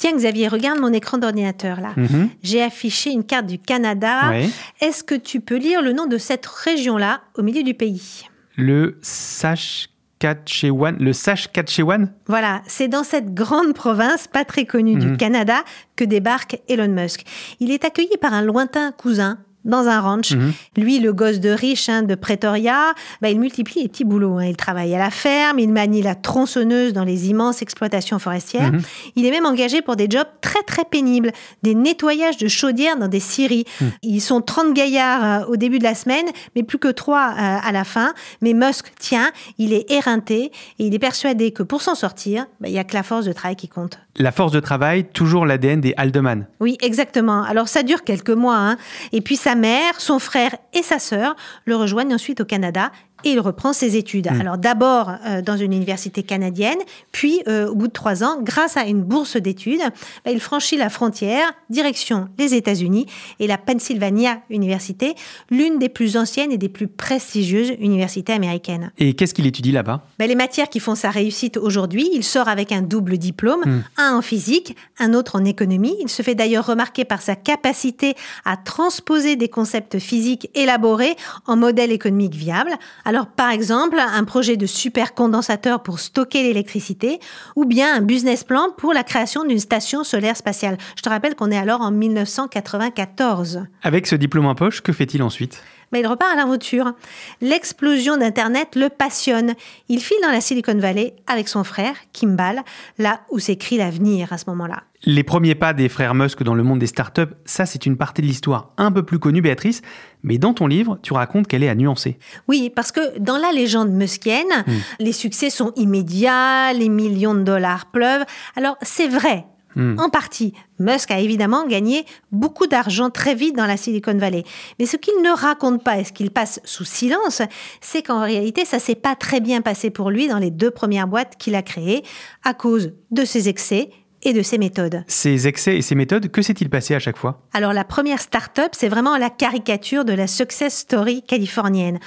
Tiens 0.00 0.16
Xavier, 0.16 0.48
regarde 0.48 0.80
mon 0.80 0.94
écran 0.94 1.18
d'ordinateur 1.18 1.78
là. 1.82 1.92
Mhm. 1.94 2.30
J'ai 2.42 2.62
affiché 2.62 3.10
une 3.10 3.22
carte 3.22 3.44
du 3.46 3.58
Canada. 3.58 4.30
Ouais. 4.30 4.48
Est-ce 4.80 5.04
que 5.04 5.14
tu 5.14 5.40
peux 5.40 5.56
lire 5.58 5.82
le 5.82 5.92
nom 5.92 6.06
de 6.06 6.16
cette 6.16 6.46
région-là 6.46 7.20
au 7.36 7.42
milieu 7.42 7.62
du 7.62 7.74
pays? 7.74 8.24
Le 8.56 8.98
Saskatchewan, 9.02 10.96
le 10.98 11.12
Saskatchewan? 11.12 12.10
Voilà, 12.26 12.62
c'est 12.66 12.88
dans 12.88 13.04
cette 13.04 13.34
grande 13.34 13.74
province 13.74 14.26
pas 14.26 14.46
très 14.46 14.64
connue 14.64 14.96
du 14.96 15.08
Mhm. 15.08 15.16
Canada 15.18 15.56
que 15.96 16.04
débarque 16.04 16.58
Elon 16.66 16.88
Musk. 16.88 17.24
Il 17.60 17.70
est 17.70 17.84
accueilli 17.84 18.16
par 18.22 18.32
un 18.32 18.40
lointain 18.42 18.92
cousin 18.92 19.36
dans 19.64 19.86
un 19.88 20.00
ranch. 20.00 20.32
Mhm. 20.32 20.52
Lui, 20.76 20.98
le 21.00 21.12
gosse 21.12 21.40
de 21.40 21.50
riche 21.50 21.88
hein, 21.88 22.02
de 22.02 22.14
Pretoria, 22.14 22.94
bah, 23.20 23.28
il 23.30 23.38
multiplie 23.38 23.82
les 23.82 23.88
petits 23.88 24.04
boulots. 24.04 24.38
hein. 24.38 24.46
Il 24.46 24.56
travaille 24.56 24.94
à 24.94 24.98
la 24.98 25.10
ferme, 25.10 25.58
il 25.58 25.70
manie 25.70 26.02
la 26.02 26.14
tronçonneuse 26.14 26.92
dans 26.92 27.04
les 27.04 27.28
immenses 27.28 27.62
exploitations 27.62 28.18
forestières. 28.18 28.72
Mhm. 28.72 28.82
Il 29.16 29.26
est 29.26 29.30
même 29.30 29.46
engagé 29.46 29.82
pour 29.82 29.96
des 29.96 30.06
jobs 30.08 30.26
très 30.40 30.62
très 30.62 30.84
pénibles, 30.84 31.32
des 31.62 31.74
nettoyages 31.74 32.36
de 32.38 32.48
chaudières 32.48 32.96
dans 32.96 33.08
des 33.08 33.20
scieries. 33.20 33.64
Mhm. 33.80 33.90
Ils 34.02 34.20
sont 34.20 34.40
30 34.40 34.72
gaillards 34.74 35.42
euh, 35.42 35.46
au 35.52 35.56
début 35.56 35.78
de 35.78 35.84
la 35.84 35.94
semaine, 35.94 36.26
mais 36.56 36.62
plus 36.62 36.78
que 36.78 36.88
3 36.88 37.20
à 37.20 37.72
la 37.72 37.84
fin. 37.84 38.12
Mais 38.40 38.54
Musk 38.54 38.92
tient, 38.98 39.30
il 39.58 39.72
est 39.72 39.90
éreinté 39.90 40.52
et 40.78 40.86
il 40.86 40.94
est 40.94 40.98
persuadé 40.98 41.50
que 41.52 41.62
pour 41.62 41.82
s'en 41.82 41.94
sortir, 41.94 42.46
bah, 42.60 42.68
il 42.68 42.74
y 42.74 42.78
a 42.78 42.84
que 42.84 42.94
la 42.94 43.02
force 43.02 43.24
de 43.26 43.32
travail 43.32 43.56
qui 43.56 43.68
compte. 43.68 43.98
La 44.16 44.32
force 44.32 44.52
de 44.52 44.60
travail, 44.60 45.04
toujours 45.04 45.46
l'ADN 45.46 45.80
des 45.80 45.94
Haldeman. 45.96 46.46
Oui, 46.60 46.76
exactement. 46.82 47.42
Alors 47.44 47.68
ça 47.68 47.82
dure 47.82 48.02
quelques 48.04 48.30
mois. 48.30 48.56
hein. 48.56 48.76
Et 49.12 49.20
puis 49.20 49.36
sa 49.50 49.56
mère, 49.56 50.00
son 50.00 50.20
frère 50.20 50.54
et 50.72 50.84
sa 50.84 51.00
sœur 51.00 51.34
le 51.64 51.74
rejoignent 51.74 52.14
ensuite 52.14 52.40
au 52.40 52.44
Canada 52.44 52.92
et 53.24 53.30
il 53.30 53.40
reprend 53.40 53.72
ses 53.72 53.96
études. 53.96 54.28
Alors 54.28 54.58
d'abord 54.58 55.10
euh, 55.26 55.42
dans 55.42 55.56
une 55.56 55.72
université 55.72 56.22
canadienne, 56.22 56.78
puis 57.12 57.42
euh, 57.48 57.68
au 57.68 57.74
bout 57.74 57.88
de 57.88 57.92
trois 57.92 58.24
ans, 58.24 58.38
grâce 58.42 58.76
à 58.76 58.84
une 58.84 59.02
bourse 59.02 59.36
d'études, 59.36 59.80
bah, 60.24 60.30
il 60.30 60.40
franchit 60.40 60.76
la 60.76 60.88
frontière, 60.88 61.52
direction 61.68 62.28
les 62.38 62.54
États-Unis 62.54 63.06
et 63.38 63.46
la 63.46 63.58
Pennsylvania 63.58 64.40
University, 64.50 65.14
l'une 65.50 65.78
des 65.78 65.88
plus 65.88 66.16
anciennes 66.16 66.52
et 66.52 66.58
des 66.58 66.68
plus 66.68 66.88
prestigieuses 66.88 67.72
universités 67.80 68.32
américaines. 68.32 68.92
Et 68.98 69.14
qu'est-ce 69.14 69.34
qu'il 69.34 69.46
étudie 69.46 69.72
là-bas? 69.72 70.04
Ben, 70.18 70.28
les 70.28 70.34
matières 70.34 70.68
qui 70.68 70.80
font 70.80 70.94
sa 70.94 71.10
réussite 71.10 71.56
aujourd'hui, 71.56 72.08
il 72.12 72.24
sort 72.24 72.48
avec 72.48 72.72
un 72.72 72.82
double 72.82 73.18
diplôme, 73.18 73.82
un 73.96 74.14
en 74.14 74.22
physique, 74.22 74.76
un 74.98 75.14
autre 75.14 75.36
en 75.36 75.44
économie. 75.44 75.96
Il 76.00 76.08
se 76.08 76.22
fait 76.22 76.34
d'ailleurs 76.34 76.66
remarquer 76.66 77.04
par 77.04 77.22
sa 77.22 77.36
capacité 77.36 78.14
à 78.44 78.56
transposer 78.56 79.36
des 79.36 79.48
concepts 79.48 79.98
physiques 79.98 80.50
élaborés 80.54 81.16
en 81.46 81.56
modèles 81.56 81.92
économiques 81.92 82.34
viables. 82.34 82.72
Alors 83.10 83.26
par 83.26 83.50
exemple, 83.50 83.98
un 83.98 84.22
projet 84.22 84.56
de 84.56 84.66
supercondensateur 84.66 85.82
pour 85.82 85.98
stocker 85.98 86.44
l'électricité 86.44 87.18
ou 87.56 87.64
bien 87.64 87.92
un 87.96 88.02
business 88.02 88.44
plan 88.44 88.68
pour 88.78 88.92
la 88.92 89.02
création 89.02 89.44
d'une 89.44 89.58
station 89.58 90.04
solaire 90.04 90.36
spatiale. 90.36 90.78
Je 90.96 91.02
te 91.02 91.08
rappelle 91.08 91.34
qu'on 91.34 91.50
est 91.50 91.58
alors 91.58 91.80
en 91.80 91.90
1994. 91.90 93.64
Avec 93.82 94.06
ce 94.06 94.14
diplôme 94.14 94.46
en 94.46 94.54
poche, 94.54 94.80
que 94.80 94.92
fait-il 94.92 95.24
ensuite? 95.24 95.60
Mais 95.92 96.00
il 96.00 96.06
repart 96.06 96.32
à 96.32 96.36
l'aventure. 96.36 96.92
L'explosion 97.40 98.16
d'Internet 98.16 98.76
le 98.76 98.88
passionne. 98.88 99.54
Il 99.88 100.00
file 100.00 100.18
dans 100.22 100.30
la 100.30 100.40
Silicon 100.40 100.78
Valley 100.78 101.14
avec 101.26 101.48
son 101.48 101.64
frère, 101.64 101.94
Kimball, 102.12 102.62
là 102.98 103.20
où 103.30 103.38
s'écrit 103.38 103.76
l'avenir 103.76 104.32
à 104.32 104.38
ce 104.38 104.44
moment-là. 104.48 104.84
Les 105.04 105.22
premiers 105.22 105.54
pas 105.54 105.72
des 105.72 105.88
frères 105.88 106.14
Musk 106.14 106.42
dans 106.42 106.54
le 106.54 106.62
monde 106.62 106.78
des 106.78 106.86
startups, 106.86 107.32
ça 107.46 107.64
c'est 107.64 107.86
une 107.86 107.96
partie 107.96 108.20
de 108.20 108.26
l'histoire 108.26 108.74
un 108.76 108.92
peu 108.92 109.02
plus 109.02 109.18
connue, 109.18 109.40
Béatrice, 109.40 109.80
mais 110.22 110.36
dans 110.36 110.52
ton 110.52 110.66
livre, 110.66 110.98
tu 111.02 111.14
racontes 111.14 111.46
qu'elle 111.46 111.62
est 111.62 111.70
à 111.70 111.74
nuancer. 111.74 112.18
Oui, 112.48 112.70
parce 112.74 112.92
que 112.92 113.18
dans 113.18 113.38
la 113.38 113.50
légende 113.52 113.90
muskienne, 113.90 114.64
les 114.98 115.12
succès 115.12 115.48
sont 115.48 115.72
immédiats, 115.76 116.74
les 116.74 116.90
millions 116.90 117.34
de 117.34 117.42
dollars 117.42 117.86
pleuvent. 117.86 118.24
Alors 118.56 118.76
c'est 118.82 119.08
vrai. 119.08 119.46
En 119.76 120.08
partie, 120.10 120.52
Musk 120.78 121.10
a 121.10 121.18
évidemment 121.20 121.66
gagné 121.66 122.04
beaucoup 122.32 122.66
d'argent 122.66 123.10
très 123.10 123.34
vite 123.34 123.56
dans 123.56 123.66
la 123.66 123.76
Silicon 123.76 124.16
Valley. 124.16 124.44
Mais 124.78 124.86
ce 124.86 124.96
qu'il 124.96 125.14
ne 125.22 125.30
raconte 125.30 125.84
pas 125.84 125.98
et 125.98 126.04
ce 126.04 126.12
qu'il 126.12 126.30
passe 126.30 126.60
sous 126.64 126.84
silence, 126.84 127.42
c'est 127.80 128.02
qu'en 128.02 128.22
réalité, 128.22 128.64
ça 128.64 128.78
s'est 128.78 128.94
pas 128.94 129.14
très 129.14 129.40
bien 129.40 129.60
passé 129.60 129.90
pour 129.90 130.10
lui 130.10 130.28
dans 130.28 130.38
les 130.38 130.50
deux 130.50 130.70
premières 130.70 131.06
boîtes 131.06 131.36
qu'il 131.38 131.54
a 131.54 131.62
créées 131.62 132.02
à 132.44 132.54
cause 132.54 132.92
de 133.10 133.24
ses 133.24 133.48
excès 133.48 133.90
et 134.22 134.32
de 134.32 134.42
ses 134.42 134.58
méthodes. 134.58 135.02
Ces 135.06 135.46
excès 135.46 135.76
et 135.76 135.82
ces 135.82 135.94
méthodes, 135.94 136.28
que 136.28 136.42
s'est-il 136.42 136.68
passé 136.68 136.94
à 136.94 136.98
chaque 136.98 137.16
fois? 137.16 137.46
Alors 137.52 137.72
la 137.72 137.84
première 137.84 138.20
start-up, 138.20 138.72
c'est 138.72 138.88
vraiment 138.88 139.16
la 139.16 139.30
caricature 139.30 140.04
de 140.04 140.12
la 140.12 140.26
success 140.26 140.76
story 140.76 141.22
californienne. 141.22 141.98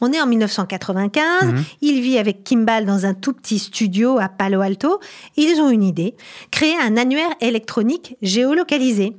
On 0.00 0.12
est 0.12 0.20
en 0.20 0.26
1995, 0.26 1.54
il 1.80 2.00
vit 2.00 2.18
avec 2.18 2.44
Kimball 2.44 2.86
dans 2.86 3.04
un 3.04 3.14
tout 3.14 3.32
petit 3.32 3.58
studio 3.58 4.18
à 4.18 4.28
Palo 4.28 4.60
Alto. 4.60 5.00
Ils 5.36 5.60
ont 5.60 5.70
une 5.70 5.82
idée, 5.82 6.14
créer 6.50 6.76
un 6.80 6.96
annuaire 6.96 7.34
électronique 7.40 8.16
géolocalisé. 8.22 9.14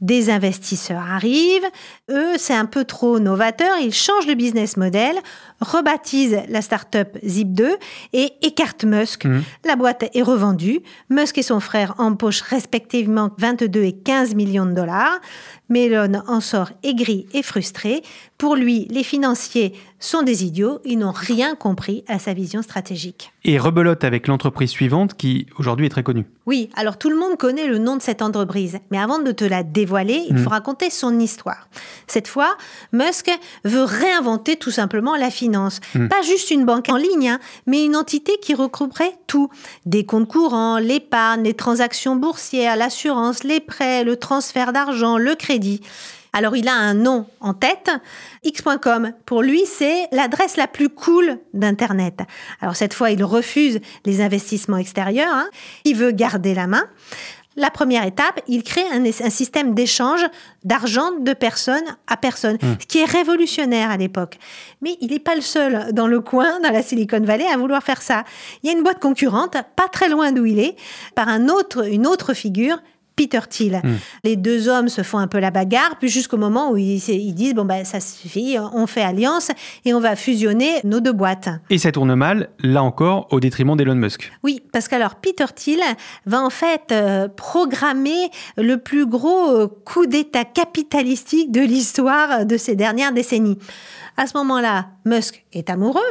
Des 0.00 0.30
investisseurs 0.30 1.02
arrivent, 1.02 1.66
eux 2.10 2.32
c'est 2.38 2.54
un 2.54 2.64
peu 2.64 2.84
trop 2.84 3.18
novateur, 3.18 3.76
ils 3.82 3.92
changent 3.92 4.26
le 4.26 4.34
business 4.34 4.78
model, 4.78 5.14
rebaptisent 5.60 6.40
la 6.48 6.62
start-up 6.62 7.18
Zip2 7.22 7.74
et 8.14 8.32
écartent 8.40 8.84
Musk. 8.84 9.26
La 9.66 9.76
boîte 9.76 10.04
est 10.14 10.22
revendue, 10.22 10.80
Musk 11.10 11.36
et 11.36 11.42
son 11.42 11.60
frère 11.60 11.96
empochent 11.98 12.40
respectivement 12.40 13.30
22 13.36 13.82
et 13.82 13.92
15 13.92 14.34
millions 14.34 14.64
de 14.64 14.72
dollars. 14.72 15.20
Mais 15.68 15.84
Elon 15.84 16.22
en 16.26 16.40
sort 16.40 16.70
aigri 16.82 17.26
et 17.34 17.42
frustré. 17.42 18.02
Pour 18.40 18.56
lui, 18.56 18.86
les 18.88 19.04
financiers 19.04 19.74
sont 19.98 20.22
des 20.22 20.46
idiots, 20.46 20.78
ils 20.86 20.98
n'ont 20.98 21.12
rien 21.12 21.54
compris 21.54 22.04
à 22.08 22.18
sa 22.18 22.32
vision 22.32 22.62
stratégique. 22.62 23.32
Et 23.44 23.58
rebelote 23.58 24.02
avec 24.02 24.28
l'entreprise 24.28 24.70
suivante 24.70 25.12
qui 25.12 25.46
aujourd'hui 25.58 25.84
est 25.84 25.90
très 25.90 26.02
connue. 26.02 26.24
Oui, 26.46 26.70
alors 26.74 26.96
tout 26.96 27.10
le 27.10 27.18
monde 27.18 27.36
connaît 27.36 27.66
le 27.66 27.76
nom 27.76 27.98
de 27.98 28.02
cette 28.02 28.22
entreprise, 28.22 28.78
mais 28.90 28.96
avant 28.96 29.18
de 29.18 29.30
te 29.30 29.44
la 29.44 29.62
dévoiler, 29.62 30.24
il 30.30 30.38
faut 30.38 30.48
raconter 30.48 30.88
son 30.88 31.18
histoire. 31.20 31.68
Cette 32.06 32.28
fois, 32.28 32.56
Musk 32.94 33.30
veut 33.64 33.84
réinventer 33.84 34.56
tout 34.56 34.70
simplement 34.70 35.16
la 35.16 35.30
finance. 35.30 35.80
Pas 35.92 36.22
juste 36.22 36.50
une 36.50 36.64
banque 36.64 36.88
en 36.88 36.96
ligne, 36.96 37.28
hein, 37.28 37.40
mais 37.66 37.84
une 37.84 37.94
entité 37.94 38.38
qui 38.40 38.54
regrouperait 38.54 39.18
tout. 39.26 39.50
Des 39.84 40.06
comptes 40.06 40.28
courants, 40.28 40.78
l'épargne, 40.78 41.42
les 41.42 41.52
transactions 41.52 42.16
boursières, 42.16 42.76
l'assurance, 42.76 43.44
les 43.44 43.60
prêts, 43.60 44.02
le 44.02 44.16
transfert 44.16 44.72
d'argent, 44.72 45.18
le 45.18 45.34
crédit. 45.34 45.82
Alors 46.32 46.56
il 46.56 46.68
a 46.68 46.74
un 46.74 46.94
nom 46.94 47.26
en 47.40 47.54
tête, 47.54 47.90
x.com. 48.44 49.12
Pour 49.26 49.42
lui, 49.42 49.64
c'est 49.66 50.06
l'adresse 50.12 50.56
la 50.56 50.66
plus 50.68 50.88
cool 50.88 51.38
d'Internet. 51.54 52.20
Alors 52.60 52.76
cette 52.76 52.94
fois, 52.94 53.10
il 53.10 53.22
refuse 53.24 53.80
les 54.04 54.20
investissements 54.20 54.76
extérieurs. 54.76 55.32
hein. 55.32 55.48
Il 55.84 55.96
veut 55.96 56.12
garder 56.12 56.54
la 56.54 56.66
main. 56.66 56.84
La 57.56 57.70
première 57.70 58.06
étape, 58.06 58.40
il 58.46 58.62
crée 58.62 58.84
un, 58.92 59.04
un 59.04 59.30
système 59.30 59.74
d'échange 59.74 60.24
d'argent 60.62 61.10
de 61.18 61.32
personne 61.32 61.82
à 62.06 62.16
personne, 62.16 62.56
ce 62.80 62.86
qui 62.86 63.00
est 63.00 63.04
révolutionnaire 63.04 63.90
à 63.90 63.96
l'époque. 63.96 64.38
Mais 64.82 64.96
il 65.00 65.10
n'est 65.10 65.18
pas 65.18 65.34
le 65.34 65.40
seul 65.40 65.92
dans 65.92 66.06
le 66.06 66.20
coin, 66.20 66.60
dans 66.60 66.70
la 66.70 66.80
Silicon 66.80 67.20
Valley, 67.20 67.46
à 67.52 67.56
vouloir 67.56 67.82
faire 67.82 68.02
ça. 68.02 68.22
Il 68.62 68.70
y 68.70 68.72
a 68.72 68.76
une 68.76 68.84
boîte 68.84 69.00
concurrente, 69.00 69.56
pas 69.74 69.88
très 69.88 70.08
loin 70.08 70.30
d'où 70.30 70.46
il 70.46 70.60
est, 70.60 70.76
par 71.16 71.28
un 71.28 71.48
autre, 71.48 71.88
une 71.88 72.06
autre 72.06 72.34
figure, 72.34 72.78
Peter 73.16 73.40
Thiel. 73.48 73.82
Les 74.24 74.36
deux 74.36 74.68
hommes 74.68 74.88
se 74.88 75.02
font 75.02 75.18
un 75.18 75.26
peu 75.26 75.38
la 75.38 75.50
bagarre, 75.50 75.96
puis 75.98 76.08
jusqu'au 76.08 76.36
moment 76.36 76.70
où 76.70 76.76
ils, 76.76 76.98
ils 77.08 77.34
disent 77.34 77.54
bon 77.54 77.64
ben 77.64 77.84
ça 77.84 78.00
suffit, 78.00 78.56
on 78.72 78.86
fait 78.86 79.02
alliance 79.02 79.50
et 79.84 79.94
on 79.94 80.00
va 80.00 80.16
fusionner 80.16 80.80
nos 80.84 81.00
deux 81.00 81.12
boîtes. 81.12 81.48
Et 81.68 81.78
ça 81.78 81.92
tourne 81.92 82.14
mal, 82.14 82.50
là 82.60 82.82
encore, 82.82 83.28
au 83.30 83.40
détriment 83.40 83.76
d'Elon 83.76 83.94
Musk. 83.94 84.32
Oui, 84.42 84.62
parce 84.72 84.88
qu'alors 84.88 85.16
Peter 85.16 85.46
Thiel 85.54 85.80
va 86.26 86.40
en 86.40 86.50
fait 86.50 86.92
euh, 86.92 87.28
programmer 87.28 88.30
le 88.56 88.76
plus 88.76 89.06
gros 89.06 89.68
coup 89.84 90.06
d'État 90.06 90.44
capitalistique 90.44 91.52
de 91.52 91.60
l'histoire 91.60 92.46
de 92.46 92.56
ces 92.56 92.76
dernières 92.76 93.12
décennies. 93.12 93.58
À 94.20 94.26
ce 94.26 94.36
moment-là, 94.36 94.88
Musk 95.06 95.46
est 95.54 95.70
amoureux, 95.70 96.02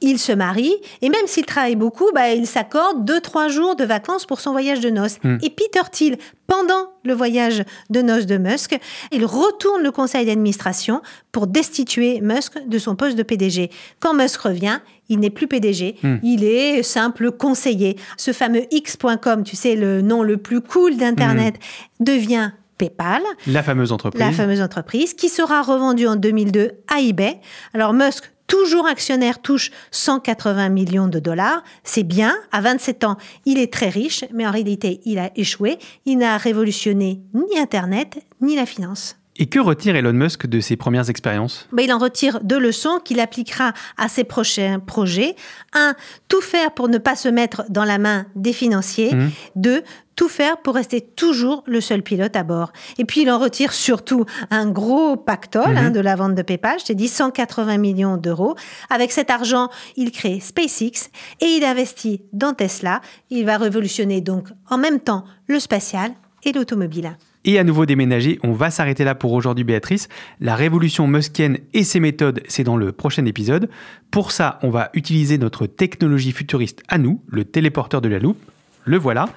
il 0.00 0.18
se 0.18 0.32
marie, 0.32 0.74
et 1.00 1.08
même 1.08 1.26
s'il 1.28 1.46
travaille 1.46 1.76
beaucoup, 1.76 2.10
bah, 2.12 2.32
il 2.32 2.48
s'accorde 2.48 3.04
deux, 3.04 3.20
trois 3.20 3.46
jours 3.46 3.76
de 3.76 3.84
vacances 3.84 4.26
pour 4.26 4.40
son 4.40 4.50
voyage 4.50 4.80
de 4.80 4.90
noces. 4.90 5.18
Et 5.42 5.48
Peter 5.48 5.88
Thiel, 5.92 6.18
pendant 6.48 6.90
le 7.04 7.14
voyage 7.14 7.62
de 7.88 8.02
noces 8.02 8.26
de 8.26 8.36
Musk, 8.36 8.76
il 9.12 9.24
retourne 9.24 9.80
le 9.80 9.92
conseil 9.92 10.26
d'administration 10.26 11.02
pour 11.30 11.46
destituer 11.46 12.20
Musk 12.20 12.66
de 12.66 12.78
son 12.80 12.96
poste 12.96 13.16
de 13.16 13.22
PDG. 13.22 13.70
Quand 14.00 14.12
Musk 14.12 14.40
revient, 14.40 14.80
il 15.08 15.20
n'est 15.20 15.30
plus 15.30 15.46
PDG, 15.46 15.98
il 16.24 16.42
est 16.42 16.82
simple 16.82 17.30
conseiller. 17.30 17.96
Ce 18.16 18.32
fameux 18.32 18.64
X.com, 18.72 19.44
tu 19.44 19.54
sais, 19.54 19.76
le 19.76 20.02
nom 20.02 20.24
le 20.24 20.36
plus 20.36 20.62
cool 20.62 20.96
d'Internet, 20.96 21.54
devient 22.00 22.50
PayPal, 22.82 23.22
La 23.46 23.62
fameuse 23.62 23.92
entreprise. 23.92 24.20
la 24.20 24.32
fameuse 24.32 24.60
entreprise, 24.60 25.14
qui 25.14 25.28
sera 25.28 25.62
revendue 25.62 26.08
en 26.08 26.16
2002 26.16 26.72
à 26.92 27.00
eBay. 27.00 27.40
Alors 27.74 27.92
Musk 27.92 28.32
toujours 28.48 28.86
actionnaire, 28.86 29.40
touche 29.40 29.70
180 29.92 30.68
millions 30.68 31.06
de 31.06 31.20
dollars. 31.20 31.62
C'est 31.84 32.02
bien. 32.02 32.34
À 32.50 32.60
27 32.60 33.04
ans, 33.04 33.16
il 33.46 33.58
est 33.58 33.72
très 33.72 33.88
riche, 33.88 34.24
mais 34.34 34.46
en 34.46 34.50
réalité, 34.50 35.00
il 35.04 35.18
a 35.20 35.30
échoué. 35.36 35.78
Il 36.06 36.18
n'a 36.18 36.36
révolutionné 36.36 37.20
ni 37.34 37.58
Internet, 37.58 38.18
ni 38.40 38.56
la 38.56 38.66
finance. 38.66 39.16
Et 39.38 39.46
que 39.46 39.58
retire 39.58 39.96
Elon 39.96 40.12
Musk 40.12 40.46
de 40.46 40.60
ses 40.60 40.76
premières 40.76 41.08
expériences? 41.08 41.66
Ben, 41.72 41.84
Il 41.84 41.92
en 41.92 41.98
retire 41.98 42.40
deux 42.42 42.58
leçons 42.58 43.00
qu'il 43.02 43.18
appliquera 43.18 43.72
à 43.96 44.08
ses 44.08 44.24
prochains 44.24 44.78
projets. 44.78 45.36
Un, 45.72 45.94
tout 46.28 46.42
faire 46.42 46.72
pour 46.72 46.88
ne 46.88 46.98
pas 46.98 47.16
se 47.16 47.30
mettre 47.30 47.64
dans 47.70 47.84
la 47.84 47.96
main 47.96 48.26
des 48.36 48.52
financiers. 48.52 49.14
Mmh. 49.14 49.30
Deux, 49.56 49.82
tout 50.16 50.28
faire 50.28 50.58
pour 50.58 50.74
rester 50.74 51.00
toujours 51.00 51.64
le 51.66 51.80
seul 51.80 52.02
pilote 52.02 52.36
à 52.36 52.42
bord. 52.42 52.72
Et 52.98 53.04
puis 53.04 53.22
il 53.22 53.30
en 53.30 53.38
retire 53.38 53.72
surtout 53.72 54.24
un 54.50 54.70
gros 54.70 55.16
pactole 55.16 55.76
hein, 55.76 55.90
mmh. 55.90 55.92
de 55.92 56.00
la 56.00 56.16
vente 56.16 56.34
de 56.34 56.42
PayPal, 56.42 56.78
je 56.80 56.86
t'ai 56.86 56.94
dit 56.94 57.08
180 57.08 57.78
millions 57.78 58.16
d'euros. 58.16 58.56
Avec 58.90 59.12
cet 59.12 59.30
argent, 59.30 59.68
il 59.96 60.10
crée 60.10 60.40
SpaceX 60.40 61.10
et 61.40 61.46
il 61.46 61.64
investit 61.64 62.22
dans 62.32 62.54
Tesla. 62.54 63.00
Il 63.30 63.44
va 63.44 63.58
révolutionner 63.58 64.20
donc 64.20 64.48
en 64.68 64.78
même 64.78 65.00
temps 65.00 65.24
le 65.46 65.58
spatial 65.58 66.12
et 66.44 66.52
l'automobile 66.52 67.16
et 67.44 67.58
à 67.58 67.64
nouveau 67.64 67.86
déménager. 67.86 68.38
On 68.42 68.52
va 68.52 68.70
s'arrêter 68.70 69.04
là 69.04 69.14
pour 69.14 69.32
aujourd'hui, 69.32 69.64
Béatrice. 69.64 70.08
La 70.40 70.54
révolution 70.54 71.06
muskienne 71.06 71.58
et 71.74 71.84
ses 71.84 72.00
méthodes, 72.00 72.42
c'est 72.48 72.64
dans 72.64 72.76
le 72.76 72.92
prochain 72.92 73.24
épisode. 73.26 73.68
Pour 74.10 74.32
ça, 74.32 74.58
on 74.62 74.70
va 74.70 74.90
utiliser 74.94 75.38
notre 75.38 75.66
technologie 75.66 76.32
futuriste 76.32 76.82
à 76.88 76.98
nous, 76.98 77.20
le 77.28 77.44
téléporteur 77.44 78.00
de 78.00 78.08
la 78.08 78.18
loupe. 78.18 78.38
Le 78.84 78.96
voilà. 78.96 79.28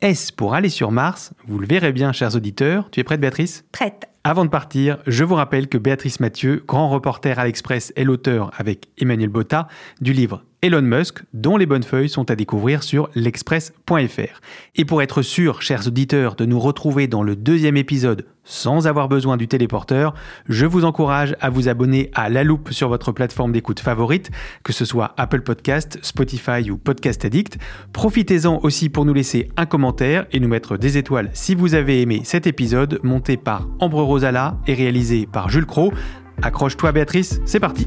S 0.00 0.30
pour 0.30 0.54
aller 0.54 0.68
sur 0.68 0.90
Mars. 0.90 1.32
Vous 1.46 1.58
le 1.58 1.66
verrez 1.66 1.92
bien, 1.92 2.12
chers 2.12 2.34
auditeurs. 2.36 2.90
Tu 2.90 3.00
es 3.00 3.04
prête, 3.04 3.20
Béatrice? 3.20 3.64
Prête. 3.72 4.08
Avant 4.24 4.44
de 4.44 4.50
partir, 4.50 4.98
je 5.06 5.22
vous 5.22 5.34
rappelle 5.34 5.68
que 5.68 5.76
Béatrice 5.76 6.18
Mathieu, 6.18 6.64
grand 6.66 6.88
reporter 6.88 7.38
à 7.38 7.44
l'Express, 7.44 7.92
est 7.94 8.04
l'auteur 8.04 8.50
avec 8.56 8.88
Emmanuel 8.98 9.28
Botta 9.28 9.68
du 10.00 10.12
livre 10.12 10.42
Elon 10.64 10.80
Musk, 10.80 11.22
dont 11.34 11.58
les 11.58 11.66
bonnes 11.66 11.82
feuilles 11.82 12.08
sont 12.08 12.30
à 12.30 12.36
découvrir 12.36 12.82
sur 12.82 13.10
l'express.fr. 13.14 14.40
Et 14.76 14.86
pour 14.86 15.02
être 15.02 15.20
sûr, 15.20 15.60
chers 15.60 15.86
auditeurs, 15.86 16.36
de 16.36 16.46
nous 16.46 16.58
retrouver 16.58 17.06
dans 17.06 17.22
le 17.22 17.36
deuxième 17.36 17.76
épisode 17.76 18.24
sans 18.44 18.86
avoir 18.86 19.10
besoin 19.10 19.36
du 19.36 19.46
téléporteur, 19.46 20.14
je 20.48 20.64
vous 20.64 20.86
encourage 20.86 21.36
à 21.42 21.50
vous 21.50 21.68
abonner 21.68 22.10
à 22.14 22.30
La 22.30 22.44
Loupe 22.44 22.72
sur 22.72 22.88
votre 22.88 23.12
plateforme 23.12 23.52
d'écoute 23.52 23.78
favorite, 23.78 24.30
que 24.62 24.72
ce 24.72 24.86
soit 24.86 25.12
Apple 25.18 25.42
Podcast, 25.42 25.98
Spotify 26.00 26.70
ou 26.70 26.78
Podcast 26.78 27.26
Addict. 27.26 27.58
Profitez-en 27.92 28.58
aussi 28.62 28.88
pour 28.88 29.04
nous 29.04 29.12
laisser 29.12 29.50
un 29.58 29.66
commentaire 29.66 30.24
et 30.32 30.40
nous 30.40 30.48
mettre 30.48 30.78
des 30.78 30.96
étoiles 30.96 31.28
si 31.34 31.54
vous 31.54 31.74
avez 31.74 32.00
aimé 32.00 32.22
cet 32.24 32.46
épisode 32.46 33.00
monté 33.02 33.36
par 33.36 33.68
Ambre 33.80 34.00
Rosala 34.00 34.56
et 34.66 34.72
réalisé 34.72 35.28
par 35.30 35.50
Jules 35.50 35.66
Cro. 35.66 35.92
Accroche-toi 36.40 36.92
Béatrice, 36.92 37.42
c'est 37.44 37.60
parti 37.60 37.86